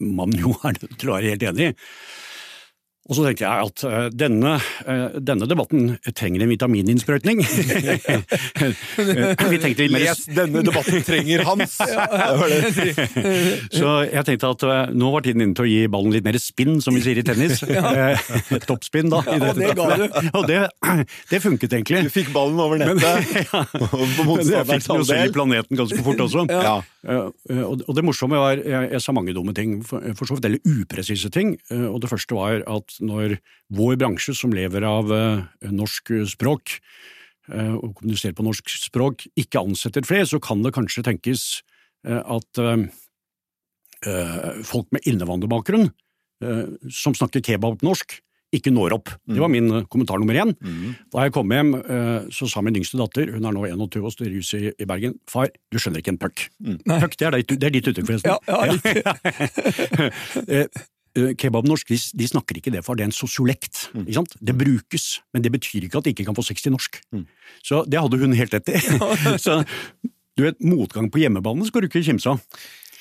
[0.00, 1.74] man jo er nødt til å være helt enig i.
[3.10, 7.40] Og så tenkte jeg at uh, denne, uh, denne, debatten trenger en vitamininnsprøytning.
[9.92, 11.80] Les denne debatten trenger Hans!
[13.78, 16.38] så jeg tenkte at uh, nå var tiden inne til å gi ballen litt mer
[16.38, 17.58] spinn, som vi sier i tennis.
[18.68, 19.24] Toppspinn, da.
[19.26, 20.06] Ja, og det ga du.
[20.38, 20.60] og det,
[21.32, 22.06] det, funket egentlig.
[22.06, 23.02] Du fikk ballen over nettet.
[23.02, 23.18] Men,
[23.50, 23.66] ja.
[24.30, 26.46] Men jeg fikk den jo selv i planeten ganske fort også.
[26.54, 26.78] Ja.
[27.66, 30.62] og, det morsomme var, jeg, jeg, sa mange dumme ting, for, for så vidt, eller
[30.78, 31.58] upresise ting.
[31.90, 33.38] og det første var at når
[33.72, 36.76] vår bransje, som lever av eh, norsk språk,
[37.52, 41.46] eh, og kommuniserer på norsk språk, ikke ansetter flere, så kan det kanskje tenkes
[42.06, 42.64] eh, at
[44.66, 45.84] folk med innvandrerbakgrunn,
[46.90, 48.16] som snakker kebab-norsk,
[48.50, 49.12] ikke når opp.
[49.30, 50.50] Det var min kommentar nummer én.
[50.58, 50.96] Mm.
[51.14, 51.70] Da jeg kom hjem,
[52.34, 55.54] så sa min yngste datter, hun er nå 21 og studerer jus i Bergen, far,
[55.70, 56.48] du skjønner ikke en puck.
[56.58, 56.80] Mm.
[56.90, 58.34] Puck, det er, det er ditt uttrykk, forresten.
[58.34, 58.42] Ja,
[60.50, 60.66] ja,
[61.12, 63.90] Eh, kebabnorsk de, de, snakker ikke det, for det er en sosiolekt.
[63.92, 64.06] Mm.
[64.40, 67.00] Det brukes, men det betyr ikke at de ikke kan få 60 norsk.
[67.12, 67.26] Mm.
[67.60, 68.80] Så det hadde hun helt rett i.
[69.44, 69.60] så
[70.32, 72.40] du vet, motgang på hjemmebane skal du ikke kimse av.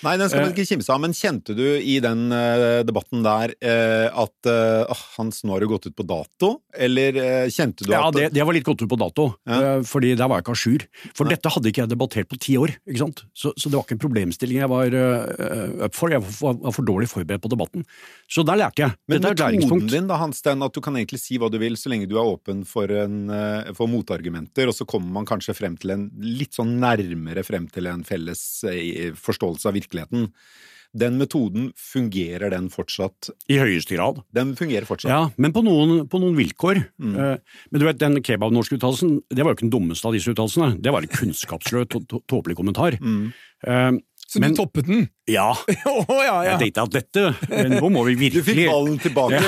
[0.02, 3.54] Nei, den skal man ikke kimse av, men kjente du i den uh, debatten der
[3.62, 7.20] uh, at uh, Hans nå har det gått ut på dato, eller
[7.52, 9.78] kjente du ja, at Ja, det, det, var litt gått ut på dato, ja.
[9.86, 10.86] fordi der var jeg ikke à jour.
[11.18, 11.36] For Nei.
[11.36, 13.24] dette hadde ikke jeg debattert på ti år, ikke sant?
[13.38, 16.88] Så, så, det var ikke en problemstilling jeg var up for, jeg var, var, for
[16.88, 17.86] dårlig forberedt på debatten.
[18.32, 18.98] Så der lærte jeg.
[19.12, 21.92] Men metoden din, da, Hans, den at du kan egentlig si hva du vil så
[21.94, 23.30] lenge du er åpen for, en,
[23.78, 27.92] for motargumenter, og så kommer man kanskje frem til en litt sånn nærmere frem til
[27.92, 28.44] en felles
[29.22, 29.91] forståelse av virkeligheten.
[30.92, 33.30] Den metoden, fungerer den fortsatt?
[33.48, 34.20] I høyeste grad.
[34.36, 35.12] Den fungerer fortsatt?
[35.12, 36.82] Ja, men på noen, på noen vilkår.
[37.00, 37.14] Mm.
[37.16, 40.34] Uh, men du vet, den kebabnorske uttalelsen det var jo ikke den dummeste av disse
[40.34, 40.74] uttalelsene.
[40.84, 41.88] Det var en kunnskapsløs,
[42.28, 43.00] tåpelig kommentar.
[43.00, 43.32] Mm.
[43.64, 45.08] Uh, så men, du toppet den?
[45.32, 45.50] Ja.
[45.94, 46.52] oh, ja, ja.
[46.54, 49.42] Jeg tenkte at dette Nå må vi virkelig Du fikk ballen tilbake.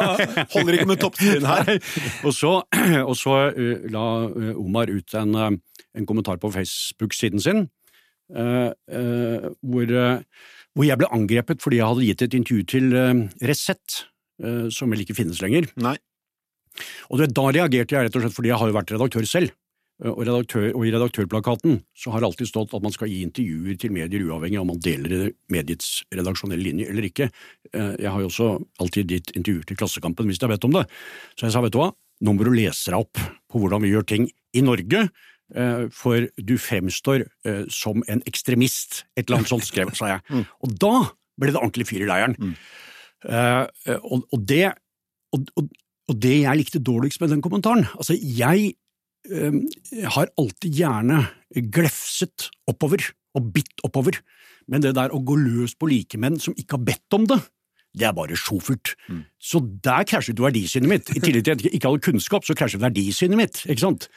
[0.56, 1.70] Holder ikke med toppstriden her.
[2.24, 2.58] og så,
[3.10, 4.08] og så uh, la
[4.56, 7.75] Omar ut en, en kommentar på Facebook-siden sin Uh, uh,
[8.30, 10.24] hvor, uh,
[10.74, 12.96] hvor, jeg ble angrepet fordi jeg hadde gitt et intervju til
[13.46, 14.02] Resett,
[14.74, 15.70] som vel ikke finnes lenger.
[15.80, 15.96] Nei.
[17.08, 19.54] Og Da reagerte jeg rett og slett fordi jeg har jo vært redaktør selv.
[20.04, 23.78] Og, redaktør, og, i redaktørplakaten så har det alltid stått at man skal gi intervjuer
[23.80, 27.30] til medier uavhengig av om man deler mediets redaksjonelle linje eller ikke.
[27.72, 28.50] Jeg har jo også
[28.84, 30.84] alltid gitt intervjuer til Klassekampen hvis de har bedt om det.
[31.32, 33.16] Så jeg sa vet du hva, nå må du lese deg opp
[33.48, 35.35] på hvordan vi gjør ting i Norge, Eh,
[35.94, 39.04] for du fremstår eh, som en ekstremist.
[39.14, 40.24] Et eller annet sånt skrev, sa jeg.
[40.36, 40.44] Mm.
[40.66, 40.94] Og da
[41.38, 42.34] ble det ordentlig fyr i leiren.
[42.40, 42.54] Mm.
[43.26, 43.64] Uh,
[44.02, 44.72] og, og, det,
[45.34, 48.74] og, og, det jeg likte dårligst med den kommentaren Altså, jeg
[49.32, 49.56] uh,
[50.14, 51.22] har alltid gjerne
[51.74, 54.20] glefset oppover og bitt oppover,
[54.70, 57.40] men det der å gå løs på likemenn som ikke har bedt om det,
[57.96, 58.92] det er bare sjofelt.
[59.08, 59.24] Mm.
[59.40, 61.10] Så der krasjet jo verdisynet mitt.
[61.16, 63.62] I tillegg til at jeg ikke hadde kunnskap, så krasjet verdisynet mitt.
[63.64, 64.08] ikke sant?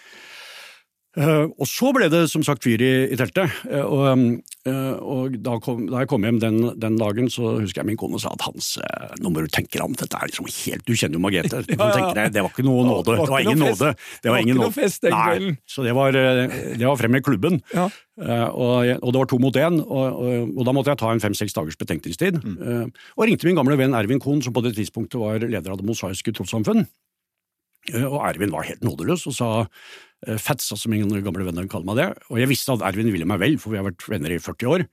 [1.20, 3.52] Uh, og så ble det som sagt fyr i, i teltet.
[3.68, 4.22] Uh, og,
[4.70, 8.00] uh, og da, kom, da, jeg kom hjem den, den, dagen, så husker jeg min
[8.00, 8.72] kone sa at Hans,
[9.20, 11.64] nå må du tenke deg om, dette er liksom helt Du kjenner jo Margrethe.
[11.70, 13.18] Du kan tenke deg, det var ikke noe nåde.
[13.20, 13.92] Det var ingen nåde.
[14.24, 14.88] Det var ingen nåde.
[15.12, 17.60] Nei, så det var, det var frem med klubben.
[17.76, 17.90] Ja.
[18.20, 21.56] Og, og, det var to mot én, og, og, da måtte jeg ta en fem-seks
[21.56, 22.40] dagers betenkningstid.
[22.44, 22.90] Mm.
[23.16, 25.88] og ringte min gamle venn Ervin Kohn, som på det tidspunktet var leder av Det
[25.88, 26.88] mosaiske trossamfunn.
[27.96, 29.50] Og Ervin var helt nådeløs og sa
[30.20, 32.10] fatsa, Fats, som ingen gamle venner kaller meg det.
[32.28, 34.74] Og jeg visste at Ervin ville meg vel, for vi har vært venner i 40
[34.74, 34.84] år.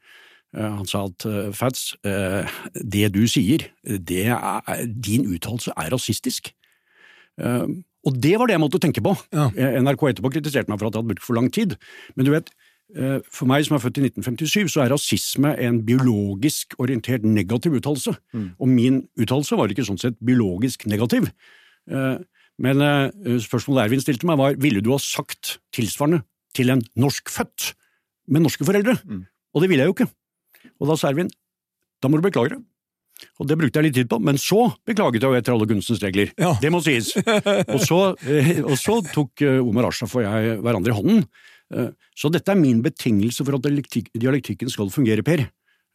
[0.56, 6.52] Eh, han sa at eh, Fats, det du sier, det er, din uttalelse er rasistisk.
[8.06, 9.12] Og det var det jeg måtte tenke på.
[9.34, 9.50] Ja.
[9.82, 11.74] NRK etterpå kritiserte meg for at jeg hadde brukt for lang tid.
[12.14, 12.52] Men du vet,
[13.34, 18.14] for meg som er født i 1957, så er rasisme en biologisk orientert negativ uttalelse.
[18.30, 18.46] Mm.
[18.62, 21.26] Og min uttalelse var ikke sånn sett biologisk negativ.
[22.62, 26.22] Men uh, spørsmålet Ervin stilte meg, var ville du ha sagt tilsvarende
[26.56, 27.72] til en norskfødt
[28.32, 28.96] med norske foreldre?
[29.04, 29.26] Mm.
[29.54, 30.08] Og det ville jeg jo ikke.
[30.80, 31.30] Og da sa Ervin
[32.04, 32.58] da må du beklage det.
[33.40, 36.02] Og det brukte jeg litt tid på, men så beklaget jeg jo etter alle kunstens
[36.04, 36.32] regler.
[36.36, 36.50] Ja.
[36.60, 37.14] Det må sies.
[37.74, 41.28] og, så, uh, og så tok uh, Omar Ashraf og jeg hverandre i hånden.
[42.14, 45.40] Så dette er min betingelse for at dialektikken skal fungere, Per.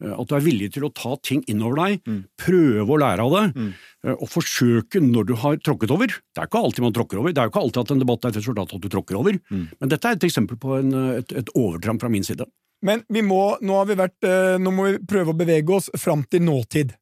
[0.02, 2.22] Eh, at du er villig til å ta ting innover deg, mm.
[2.40, 3.72] prøve å lære av det, mm.
[4.02, 6.10] Eh, og forsøke når du har tråkket over.
[6.10, 8.24] Det er ikke alltid man tråkker over, det er jo ikke alltid at en debatt
[8.24, 9.68] er et resultat av at du tråkker over, mm.
[9.78, 12.48] men dette er et eksempel på en, et, et, overtramp fra min side.
[12.82, 15.86] Men vi må, nå, har vi vært, eh, nå må vi prøve å bevege oss
[16.02, 16.96] fram til nåtid.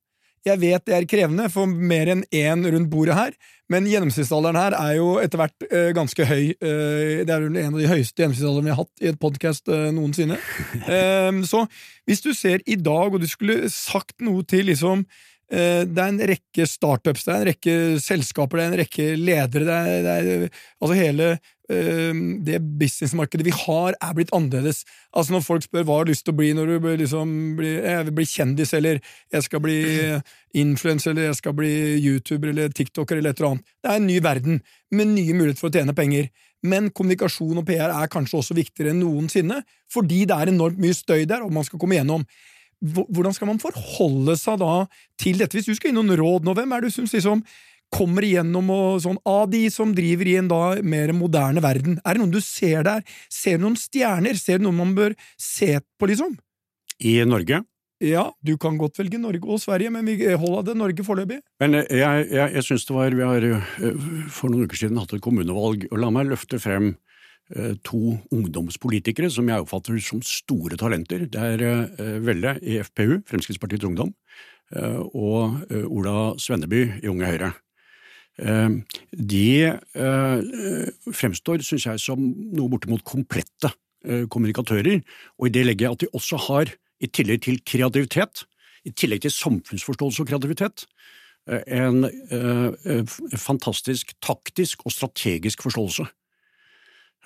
[0.46, 3.35] Jeg vet det er krevende for mer enn én rundt bordet her,
[3.70, 6.55] men gjennomsnittsalderen her er jo etter hvert uh, ganske høy.
[6.62, 9.68] Uh, det er vel en av de høyeste gjennomsnittsalderne vi har hatt i et podkast
[9.68, 10.38] uh, eh, noensinne.
[11.50, 11.66] så
[12.09, 15.05] hvis du ser i dag, og du skulle sagt noe til liksom
[15.51, 19.67] det er en rekke startups, det er en rekke selskaper, det er en rekke ledere
[19.67, 20.13] det er, det
[20.47, 21.33] er, Altså hele
[21.71, 24.83] Ehm, det businessmarkedet vi har, er blitt annerledes.
[25.15, 27.79] Altså Når folk spør hva du har lyst til å bli når du liksom blir,
[27.85, 29.01] jeg vil bli kjendis, eller
[29.33, 29.79] jeg skal bli
[30.59, 33.75] influenser, eller jeg skal bli YouTuber eller TikToker, eller et eller annet.
[33.83, 36.31] Det er en ny verden, med nye muligheter for å tjene penger.
[36.67, 40.97] Men kommunikasjon og PR er kanskje også viktigere enn noensinne, fordi det er enormt mye
[40.97, 42.27] støy der, og man skal komme gjennom.
[42.81, 44.75] Hvordan skal man forholde seg da
[45.21, 45.59] til dette?
[45.59, 47.45] Hvis du skal gi noen råd nå, hvem er det du syns liksom
[47.90, 51.99] kommer igjennom og sånn, av de som driver i en da mer moderne verden?
[52.05, 53.03] Er det noen du ser der?
[53.33, 54.38] Ser du noen stjerner?
[54.38, 56.38] Ser du noen man bør se på, liksom?
[57.03, 57.64] I Norge?
[58.01, 61.43] Ja, du kan godt velge Norge og Sverige, men vi holder det Norge foreløpig.
[61.61, 65.01] Men eh, jeg, jeg, jeg syns det var Vi har eh, for noen uker siden
[65.01, 66.95] hatt et kommunevalg, og la meg løfte frem
[67.83, 71.25] to ungdomspolitikere som jeg oppfatter som store talenter.
[71.27, 74.13] Det er Velle i FPU, Fremskrittspartiets Ungdom,
[75.19, 75.59] og
[75.91, 77.51] Ola Svenneby i Unge Høyre.
[78.41, 78.69] Eh,
[79.13, 80.39] de eh,
[81.13, 82.23] fremstår, syns jeg, som
[82.57, 83.73] noe bortimot komplette
[84.05, 85.03] eh, kommunikatører,
[85.39, 88.45] og i det legger jeg at de også har i tillegg til kreativitet,
[88.89, 90.87] i tillegg til samfunnsforståelse og kreativitet,
[91.51, 96.09] eh, en eh, fantastisk taktisk og strategisk forståelse.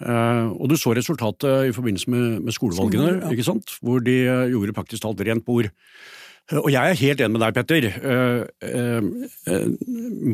[0.02, 3.35] Eh, og du så resultatet i forbindelse med, med skolevalgene, Skolevalg, ja.
[3.37, 3.76] ikke sant?
[3.85, 5.68] hvor de eh, gjorde praktisk talt rent bord.
[6.50, 7.83] Eh, Og jeg er helt enig med deg, Petter.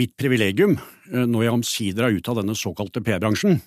[0.00, 0.78] Mitt privilegium,
[1.12, 3.60] når jeg omsider er ute av denne såkalte P-bransjen,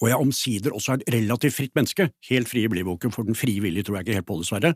[0.00, 3.36] og jeg omsider også er et relativt fritt menneske, helt frie i blidboken, for den
[3.36, 4.70] frie vilje tror jeg ikke helt på, dessverre,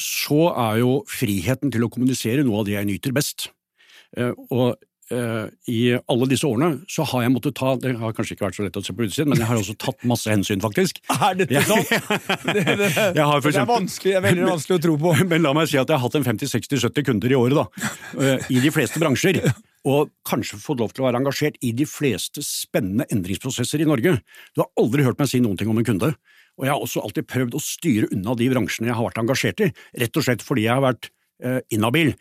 [0.00, 3.50] så er jo friheten til å kommunisere noe av det jeg nyter best.
[4.48, 4.78] Og
[5.10, 8.66] i alle disse årene så har jeg måttet ta Det har kanskje ikke vært så
[8.66, 11.00] lett å se på utsiden, men jeg har også tatt masse hensyn, faktisk.
[11.30, 11.90] Er dette sant?
[12.50, 15.14] Det, det, det, det er vanskelig, er veldig vanskelig å tro på.
[15.30, 17.90] Men la meg si at jeg har hatt en 50-60-70 kunder i året, da.
[18.22, 19.40] eh, I de fleste bransjer.
[19.88, 24.18] Og kanskje fått lov til å være engasjert i de fleste spennende endringsprosesser i Norge.
[24.54, 26.12] Du har aldri hørt meg si noen ting om en kunde.
[26.60, 29.64] Og jeg har også alltid prøvd å styre unna de bransjene jeg har vært engasjert
[29.64, 29.70] i,
[30.02, 31.08] rett og slett fordi jeg har vært
[31.44, 32.12] eh, inhabil.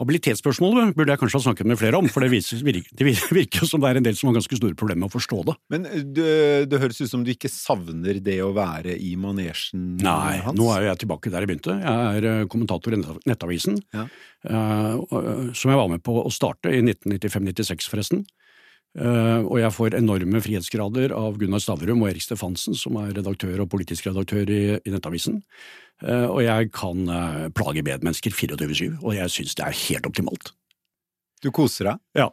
[0.00, 3.68] Habilitetsspørsmålet burde jeg kanskje ha snakket med flere om, for det, virker, det virker jo
[3.70, 5.54] som det er en del som har ganske store problemer med å forstå det.
[5.74, 6.28] Men eh, det,
[6.72, 10.58] det høres ut som du ikke savner det å være i manesjen Nei, hans?
[10.58, 11.76] nå er jeg tilbake der jeg begynte.
[11.84, 14.08] Jeg er eh, kommentator i Nettavisen, Ja.
[14.50, 18.24] eh, som jeg var med på å starte i 1995-96, forresten.
[18.94, 23.64] Eh, og jeg får enorme frihetsgrader av Gunnar Stavrum og Erik Stefansen, som er redaktør
[23.64, 25.40] og politisk redaktør i, i Nettavisen.
[26.04, 30.54] Eh, og jeg kan eh, plage medmennesker 24-7, og jeg syns det er helt optimalt.
[31.42, 32.02] Du koser deg?
[32.22, 32.30] Ja.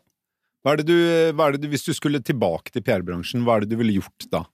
[0.62, 0.97] Hva er det du,
[1.34, 4.30] er det du, hvis du skulle tilbake til PR-bransjen, hva er det du ville gjort
[4.30, 4.45] da?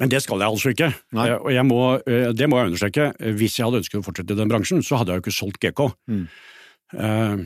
[0.00, 0.88] Men det skal jeg altså ikke.
[1.14, 1.28] Nei.
[1.36, 3.04] Og jeg må, det må jeg understreke.
[3.38, 5.60] Hvis jeg hadde ønsket å fortsette i den bransjen, så hadde jeg jo ikke solgt
[5.62, 5.84] GK.
[6.10, 6.24] Mm.
[6.98, 7.44] Eh,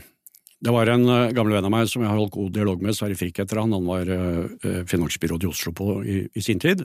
[0.58, 2.96] Det var en uh, gammel venn av meg som jeg har holdt god dialog med,
[2.96, 3.74] Sverre Frikk heter han.
[3.76, 6.82] Han var eh, eh, finansbyråd i Oslo på, i, i sin tid.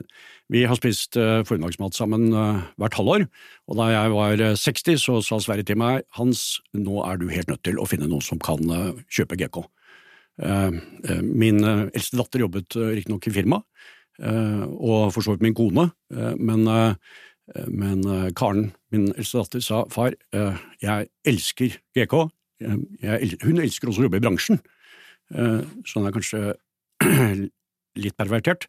[0.52, 3.24] Vi har spist uh, formiddagsmat sammen hvert halvår.
[3.66, 7.26] Og da jeg var eh, 60, så sa Sverre til meg Hans, nå er du
[7.32, 8.62] helt nødt til å finne noen som kan
[9.10, 9.64] kjøpe GK.
[11.24, 13.60] Min eldste datter jobbet riktignok i firma,
[14.22, 15.88] eh, og for så vidt min kone,
[16.38, 16.64] men,
[17.70, 18.06] men
[18.38, 20.14] Karen, min eldste datter, sa far,
[20.82, 22.18] jeg elsker GK,
[22.60, 24.62] jeg, hun elsker også å jobbe i bransjen,
[25.32, 26.40] Eh, så hun er kanskje
[28.04, 28.68] litt pervertert,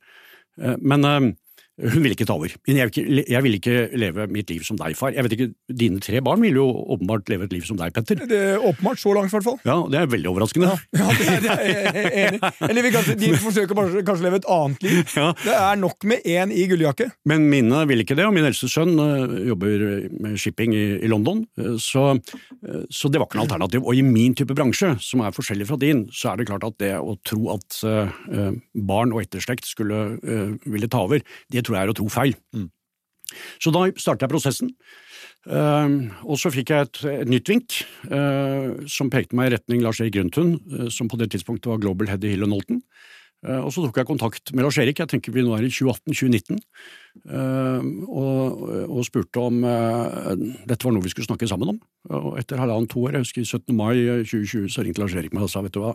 [0.56, 1.26] Eh, men eh,
[1.76, 2.52] hun ville ikke ta over.
[2.68, 5.12] Jeg, vil ikke- leve mitt liv som deg, far.
[5.12, 8.16] Jeg vet ikke, Dine tre barn vil jo åpenbart leve et liv som deg, Petter.
[8.16, 9.60] Det er åpenbart så langt, i hvert fall.
[9.66, 10.70] Ja, Det er veldig overraskende.
[10.96, 12.40] Ja, det, det er jeg enig.
[12.70, 15.02] Eller vi kanskje, de forsøker bare, kanskje å leve et annet liv.
[15.16, 15.32] Ja.
[15.44, 17.10] Det er nok med én i gulljakke.
[17.26, 19.84] Men mine vil ikke det, og min eldste sønn øh, jobber
[20.22, 23.84] med shipping i, i London, øh, så, øh, så det var ikke noe alternativ.
[23.88, 26.78] Og i min type bransje, som er forskjellig fra din, så er det klart at
[26.80, 27.80] det å tro at
[28.76, 30.02] barn og etterslekt skulle
[30.66, 32.38] ville ta over, det tror jeg er å tro feil.
[33.62, 34.72] Så da startet jeg prosessen.
[35.46, 39.84] Eh, og så fikk jeg et, et nytt vink, eh, som pekte meg i retning
[39.86, 42.84] Lars-Erik Grøntun, eh, som på det tidspunktet var Global Head i Hill Nolten.
[43.46, 46.56] Og så tok jeg kontakt med Lars-Erik, jeg tenker vi nå er i 2018-2019,
[47.30, 51.78] eh, og, og spurte om dette var noe vi skulle snakke sammen om.
[52.10, 53.76] Og etter halvannet år, jeg husker 17.
[53.78, 55.94] mai 2020, så ringte Lars-Erik meg og sa vet du hva,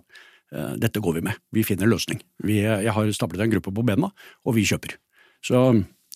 [0.79, 2.23] dette går vi med, vi finner en løsning.
[2.47, 4.13] Vi, jeg har stablet en gruppe på bena,
[4.47, 5.01] og vi kjøper.
[5.47, 5.61] Så,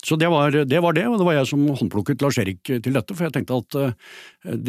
[0.05, 3.15] så det, var, det var det, og det var jeg som håndplukket Lars-Erik til dette,
[3.15, 3.95] for jeg tenkte at eh,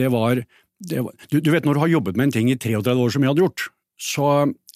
[0.01, 0.41] det var,
[0.81, 3.13] det var du, du vet når du har jobbet med en ting i 33 år
[3.13, 3.69] som jeg hadde gjort,
[4.01, 4.31] så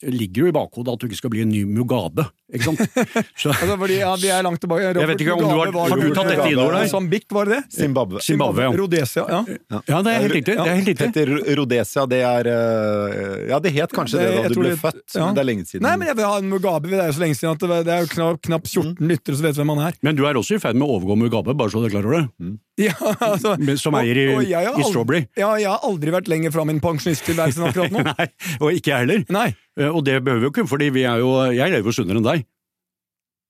[0.05, 2.81] ligger jo i bakhodet at du ikke skal bli en ny Mugabe, ikke sant?
[3.41, 4.91] Så, Altså, fordi, ja, vi er langt tilbake.
[4.97, 6.87] Jeg vet ikke om du har- har du tatt dette inn over deg?
[6.89, 7.63] Mosambik, var det det?
[7.79, 8.21] Zimbabwe.
[8.27, 8.71] Zimbabwe, ja.
[8.81, 9.41] Rhodesia, ja.
[9.89, 10.57] ja, det er helt riktig.
[10.59, 11.11] Det er helt riktig.
[11.11, 14.81] Heter Rhodesia, det er eh, Ja, det het kanskje det, Det- da du ble det-
[14.81, 15.27] født, ja.
[15.27, 15.83] men det er lenge siden.
[15.87, 16.91] Nei, men jeg vil ha en Mugabe.
[16.91, 19.37] Det er jo så lenge siden at det, det er jo knapt, knapt 14 lyttere
[19.37, 19.95] som vet hvem han er.
[20.03, 22.07] Men du er også i ferd med å overgå Mugabe, bare så du er klar
[22.11, 22.59] over det.
[22.81, 25.19] Ja, altså, Som eier i, og- og jeg aldri, i Strawberry.
[25.37, 28.05] Ja, jeg har aldri vært lenger fra min pensjonisttilværelse enn akkurat nå.
[28.09, 29.25] Nei, og ikke jeg heller.
[29.29, 29.49] Nei.
[29.77, 32.17] Eh, Og det behøver vi jo ikke, fordi vi er jo, jeg lever jo sunnere
[32.23, 32.40] enn deg.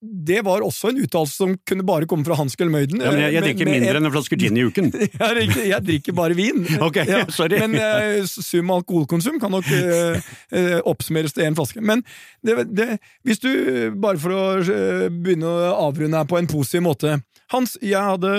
[0.01, 3.03] Det var også en uttalelse som kunne bare komme fra Hans Gullmøyden.
[3.03, 4.87] Ja, men jeg, jeg Eh, drikker med- med mindre enn en flaske gin i uken.
[4.97, 5.67] jeg.
[5.69, 6.63] Jeg drikker bare vin.
[6.87, 6.97] Ok,
[7.29, 7.59] sorry.
[7.61, 10.17] Men uh, sum alkoholkonsum kan nok uh,
[10.57, 11.83] uh, oppsummeres til én flaske.
[11.85, 12.01] Men
[12.41, 12.89] det, det,
[13.23, 13.51] hvis du,
[14.01, 14.43] bare for å
[15.13, 17.19] begynne å avrunde her på en positiv måte
[17.51, 18.29] Hans, jeg hadde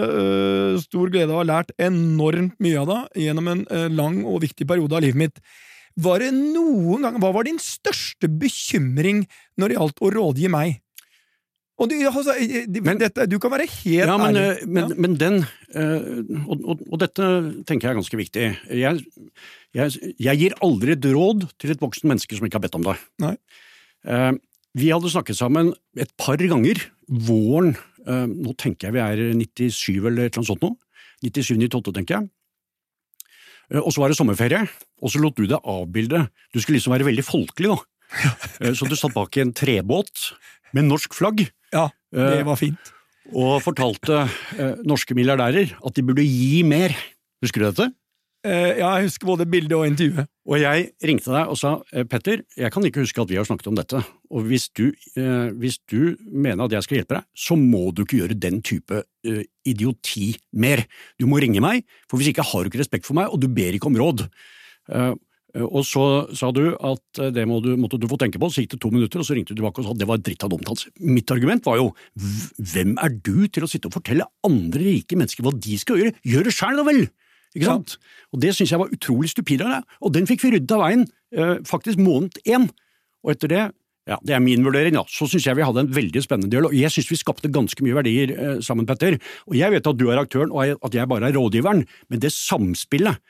[0.80, 4.64] stor glede av å ha lært enormt mye av deg gjennom en lang og viktig
[4.66, 5.42] periode av livet mitt.
[6.00, 9.26] Var det noen gang, Hva var din største bekymring
[9.60, 10.78] når det gjaldt å rådgi meg?
[11.82, 14.62] Du, altså, eh, eh, Men- dette, du kan være helt Ja, men, ærlig.
[14.62, 14.94] eh, men, Ja.
[14.96, 15.46] men den
[16.46, 18.44] og, og, og dette tenker jeg er ganske viktig.
[18.70, 19.00] Jeg,
[19.74, 22.84] jeg, jeg gir aldri et råd til et voksen menneske som ikke har bedt om
[22.86, 22.96] det.
[23.18, 23.36] Nei.
[24.74, 27.74] Vi hadde snakket sammen et par ganger våren
[28.06, 30.70] Nå tenker jeg vi er 97 eller et eller annet sånt nå.
[31.24, 32.28] 97-98, tenker jeg.
[33.78, 34.68] Og så var det sommerferie,
[35.00, 36.24] og så lot du deg avbilde.
[36.52, 38.72] Du skulle liksom være veldig folkelig, da.
[38.74, 40.32] Så du satt bak i en trebåt
[40.74, 42.92] med norsk flagg Ja, det var fint.
[43.32, 44.24] og fortalte
[44.58, 46.94] eh, norske milliardærer at de burde gi mer.
[47.42, 47.92] Husker du dette?
[48.44, 50.26] Eh, ja, jeg husker både bildet og intervjuet.
[50.50, 53.46] Og jeg ringte deg og sa eh, Petter, jeg kan ikke huske at vi har
[53.46, 54.00] snakket om dette,
[54.34, 58.02] og hvis du, eh, hvis du mener at jeg skal hjelpe deg, så må du
[58.02, 60.82] ikke gjøre den type eh, idioti mer.
[61.22, 63.46] Du må ringe meg, for hvis ikke har du ikke respekt for meg, og du
[63.46, 64.26] ber ikke om råd.
[65.56, 66.04] Eh, og så
[66.36, 68.82] sa du at eh, det må du, måtte du få tenke på, så gikk det
[68.84, 70.70] to minutter, og så ringte du tilbake og sa at det var dritt av dumt
[70.70, 70.86] hans.
[71.00, 71.90] Mitt argument var jo
[72.72, 76.16] hvem er du til å sitte og fortelle andre rike mennesker hva de skal gjøre?
[76.28, 77.04] Gjør det sjæl, da vel!
[77.52, 77.98] Ikke sant?
[78.32, 80.86] Og det syns jeg var utrolig stupid av deg, og den fikk vi ryddet av
[80.86, 82.70] veien eh, faktisk måned én.
[83.22, 83.64] Og etter det,
[84.08, 86.72] ja, det er min vurdering, da, så syns jeg vi hadde en veldig spennende dialog.
[86.74, 89.18] Jeg syns vi skapte ganske mye verdier eh, sammen, Petter.
[89.50, 92.32] Og jeg vet at du er aktøren, og at jeg bare er rådgiveren, men det
[92.34, 93.20] samspillet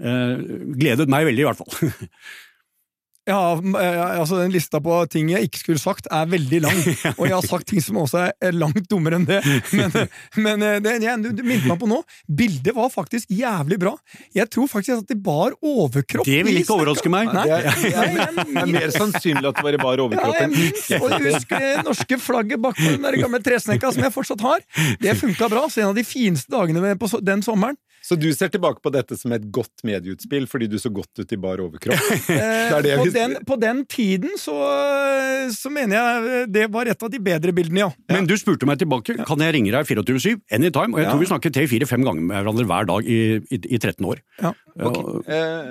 [0.00, 1.92] gledet meg veldig, i hvert fall.
[3.28, 6.78] Ja, eh, altså Den lista på ting jeg ikke skulle sagt, er veldig lang.
[7.20, 9.36] Og jeg har sagt ting som også er- er langt dummere enn det.
[9.76, 9.92] Men,
[10.40, 13.92] men eh, det jeg, du, du minnet meg på nå, bildet var faktisk jævlig bra.
[14.34, 16.26] Jeg tror faktisk at de bar overkropp.
[16.26, 17.30] Det vil ikke overraske meg.
[17.36, 20.08] Nei, Det er, jeg- jeg- det er mer sannsynlig at det var i bar Ja,
[20.08, 23.92] overkropp jeg enn minst, og husk husker det norske flagget bak den der gamle tresnekka
[23.94, 24.64] som jeg fortsatt har?
[25.04, 27.78] Det funka bra, så en av de fineste dagene på den sommeren.
[28.02, 31.32] Så du ser tilbake på dette som et godt medieutspill fordi du så godt ut
[31.32, 32.00] i bar overkropp?
[32.30, 32.38] Det
[32.78, 34.54] er det på, den, på den tiden så,
[35.54, 37.90] så mener jeg det var et av de bedre bildene, ja.
[38.12, 40.40] Men du spurte meg tilbake, kan jeg ringe deg 24-7?
[40.56, 40.94] Anytime.
[40.94, 41.12] Og jeg Ja.
[41.14, 44.22] tror vi snakket tre-fire-fem ganger med hverandre hver dag i, i, i 13 år.
[44.42, 44.54] ja.
[44.80, 45.02] Okay.
[45.34, 45.70] Eh,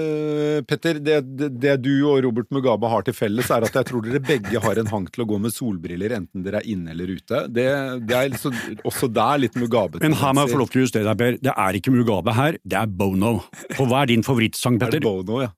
[0.00, 3.88] eh, Petter, det, det, det du og Robert Mugabe har til felles, er at jeg
[3.90, 6.94] tror dere begge har en hang til å gå med solbriller, enten dere er inne
[6.94, 7.42] eller ute.
[7.52, 7.66] Det,
[8.08, 8.52] det er så,
[8.88, 10.00] også der litt Mugabe.
[10.04, 11.38] Men her må jeg få lov til å justere deg, Per.
[11.48, 13.38] Det er ikke Mugabe her, det er Bono.
[13.78, 15.06] Og hva er din favorittsang, Er det Petter?
[15.08, 15.50] Bono, ja?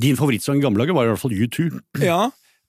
[0.00, 1.70] Din favorittsang i gamle dager var i hvert fall U2.
[2.04, 2.22] Ja,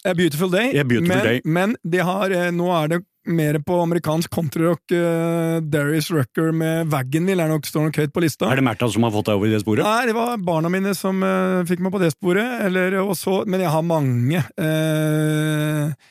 [0.04, 0.74] A Beautiful Day.
[0.80, 1.42] A Beautiful men, Day.
[1.46, 4.82] men de har, eh, nå er det mer på amerikansk countryrock.
[4.90, 8.50] Uh, Darius Rucker med Wagonville er nok, står nok høyt på lista.
[8.50, 9.86] Er det Märtha som har fått deg over i det sporet?
[9.86, 12.64] Nei, det var barna mine som uh, fikk meg på det sporet.
[12.66, 14.42] Eller, og så, men jeg har mange.
[14.58, 16.10] eh, eh,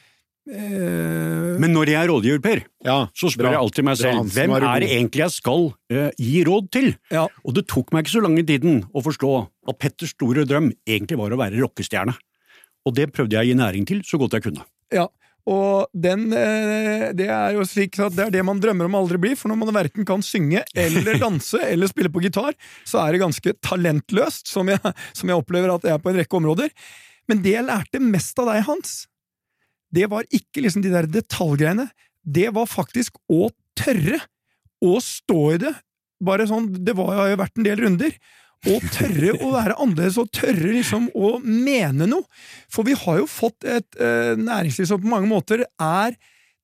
[0.50, 3.52] Men når jeg er rådgiver, Per, ja så spør bra.
[3.54, 6.70] jeg alltid meg selv han hvem er er det egentlig jeg skal eh, gi råd
[6.74, 6.90] til?
[7.12, 9.32] ja, Og det tok meg ikke så lang tiden å forstå
[9.70, 12.16] at Petters store drøm egentlig var å være rockestjerne.
[12.88, 14.66] Og det prøvde jeg å gi næring til så godt jeg kunne.
[14.94, 15.08] ja.
[15.50, 19.16] Og den, eh, det er jo slik at det er det man drømmer om aldri
[19.18, 22.52] bli, for når man verken kan synge eller danse eller spille på gitar,
[22.86, 24.78] så er det ganske talentløst, som jeg,
[25.16, 26.68] som jeg opplever at det er på en rekke områder.
[27.26, 28.92] Men det jeg lærte mest av deg, Hans,
[29.94, 31.88] det var ikke liksom de der detaljgreiene.
[32.22, 33.48] Det var faktisk å
[33.78, 34.20] tørre
[34.84, 35.72] å stå i det.
[36.24, 38.14] Bare sånn, Det var, har jo vært en del runder.
[38.68, 42.26] Å tørre å være annerledes, og tørre liksom å mene noe.
[42.72, 46.16] For vi har jo fått et uh, næringsliv som på mange måter er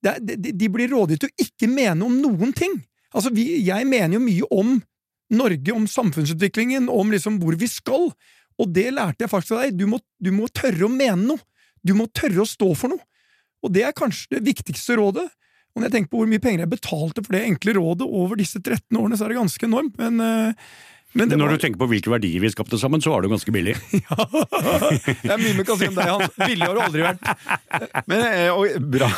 [0.05, 2.75] det er- de, de blir rådet til å ikke mene om noen ting.
[3.15, 4.75] Altså, vi, Jeg mener jo mye om
[5.33, 8.11] Norge, om samfunnsutviklingen, om liksom hvor vi skal.
[8.61, 9.75] Og det lærte jeg faktisk av deg.
[9.75, 11.41] Du må, du må tørre å mene noe.
[11.83, 13.01] Du må tørre å stå for noe.
[13.65, 15.27] Og det er kanskje det viktigste rådet.
[15.77, 18.39] Og når jeg tenker på hvor mye penger jeg betalte for det enkle rådet over
[18.39, 19.97] disse 13 årene, så er det ganske enormt.
[20.01, 20.69] Men, eh,
[21.17, 23.29] men det Når var, du tenker på hvilke verdier vi skapte sammen, så var det
[23.29, 23.75] jo ganske billig.
[23.93, 26.33] det er mye vi kan si om deg, Hans.
[26.41, 27.29] Billig har du aldri vært.
[28.09, 29.11] Men og, bra.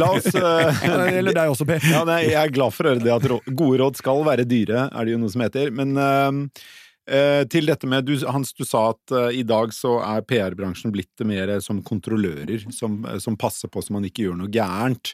[0.00, 0.88] La oss eh,
[1.20, 1.84] Eller deg også, Per.
[1.84, 4.88] ja, nei, Jeg er glad for å høre det at gode råd skal være dyre,
[4.88, 5.72] er det jo noe som heter.
[5.76, 6.66] Men eh, eh,
[7.06, 11.22] til dette med du, Hans, du sa at uh, i dag så er PR-bransjen blitt
[11.28, 15.12] mer som kontrollører, som, eh, som passer på så man ikke gjør noe gærent.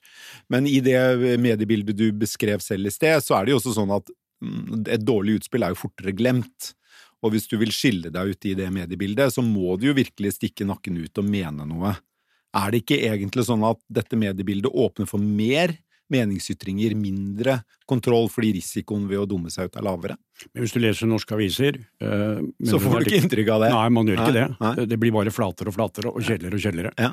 [0.52, 0.96] Men i det
[1.42, 4.08] mediebildet du beskrev selv i sted, så er det jo også sånn at
[4.40, 6.72] mm, et dårlig utspill er jo fortere glemt.
[7.22, 10.34] Og hvis du vil skille deg ut i det mediebildet, så må du jo virkelig
[10.38, 11.94] stikke nakken ut og mene noe.
[12.52, 15.76] Er det ikke egentlig sånn at dette mediebildet åpner for mer
[16.12, 20.16] meningsytringer, mindre kontroll fordi risikoen ved å dumme seg ut er lavere?
[20.52, 23.70] Men hvis du leser norske aviser uh, Så får du ikke inntrykk av det?
[23.74, 24.48] Nei, man gjør ikke Nei, det.
[24.62, 24.88] nei.
[24.92, 26.94] Det blir bare flatere og flatere og kjedeligere og kjedeligere.
[26.98, 27.12] Ja.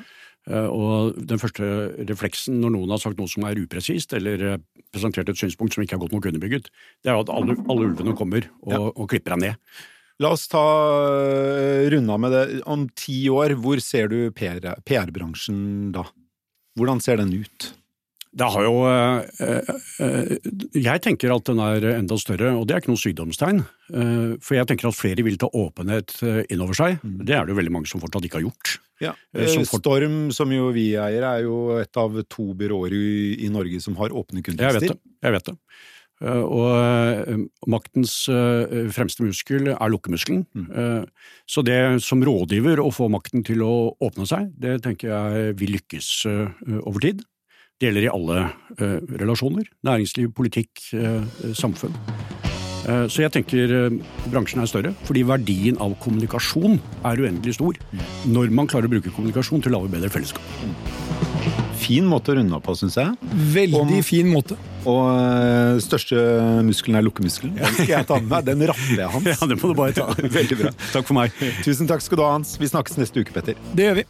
[0.49, 1.67] Uh, Og den første
[2.09, 4.57] refleksen når noen har sagt noe som er upresist, eller eh,
[4.93, 6.69] presentert et synspunkt som ikke er godt nok underbygget,
[7.03, 8.79] det er jo at alle, alle ulvene kommer og, Ja.
[8.89, 9.81] og klipper deg ned.
[10.19, 10.63] La oss ta
[11.91, 12.45] runda med det.
[12.67, 16.03] Om ti år, hvor ser du PR PR-bransjen da?
[16.79, 17.69] Hvordan ser den ut?
[18.29, 19.69] Det har jo eh,
[20.05, 20.33] eh,
[20.77, 23.61] Jeg tenker at den er enda større, og det er ikke noe sykdomstegn.
[23.89, 26.13] Eh, For jeg tenker at flere vil ta åpenhet
[26.45, 26.99] inn over seg.
[27.01, 28.75] Det er det jo veldig mange som fortsatt ikke har gjort.
[29.01, 29.13] Ja.
[29.49, 33.81] Som fort- Storm, som jo vi eier, er jo et av to byråer i, Norge
[33.81, 34.99] som har åpne Jeg vet det.
[35.23, 35.55] Jeg vet det.
[36.19, 38.13] Og maktens
[38.91, 40.43] fremste muskel er lukkemuskelen.
[40.51, 41.07] Mm.
[41.47, 45.77] Så det som rådgiver å få makten til å åpne seg, det tenker jeg vil
[45.79, 46.11] lykkes
[46.83, 47.23] over tid.
[47.79, 48.39] Det gjelder i alle
[48.75, 49.69] eh, relasjoner.
[49.87, 51.21] Næringsliv, politikk, eh,
[51.55, 51.93] samfunn.
[52.89, 53.99] Eh, Så jeg tenker eh,
[54.33, 56.75] bransjen er større, fordi verdien av kommunikasjon
[57.07, 57.79] er uendelig stor.
[58.27, 60.43] Når man klarer å bruke kommunikasjon til å lage bedre fellesskap.
[61.79, 63.15] Fin måte å runde opp på, syns jeg.
[63.55, 64.59] Veldig Om- fin måte.
[64.83, 66.19] Og øh, største
[66.67, 67.55] muskelen er lukkemuskelen.
[67.63, 68.45] Den skal jeg ta med meg.
[68.51, 69.31] Den rapper jeg, Hans.
[69.31, 70.11] Ja, den må du bare ta.
[70.39, 70.75] Veldig bra.
[70.91, 71.31] Takk for meg.
[71.63, 72.57] Tusen takk skal du ha, Hans.
[72.59, 73.55] Vi snakkes neste uke, Petter.
[73.71, 74.09] Det gjør vi.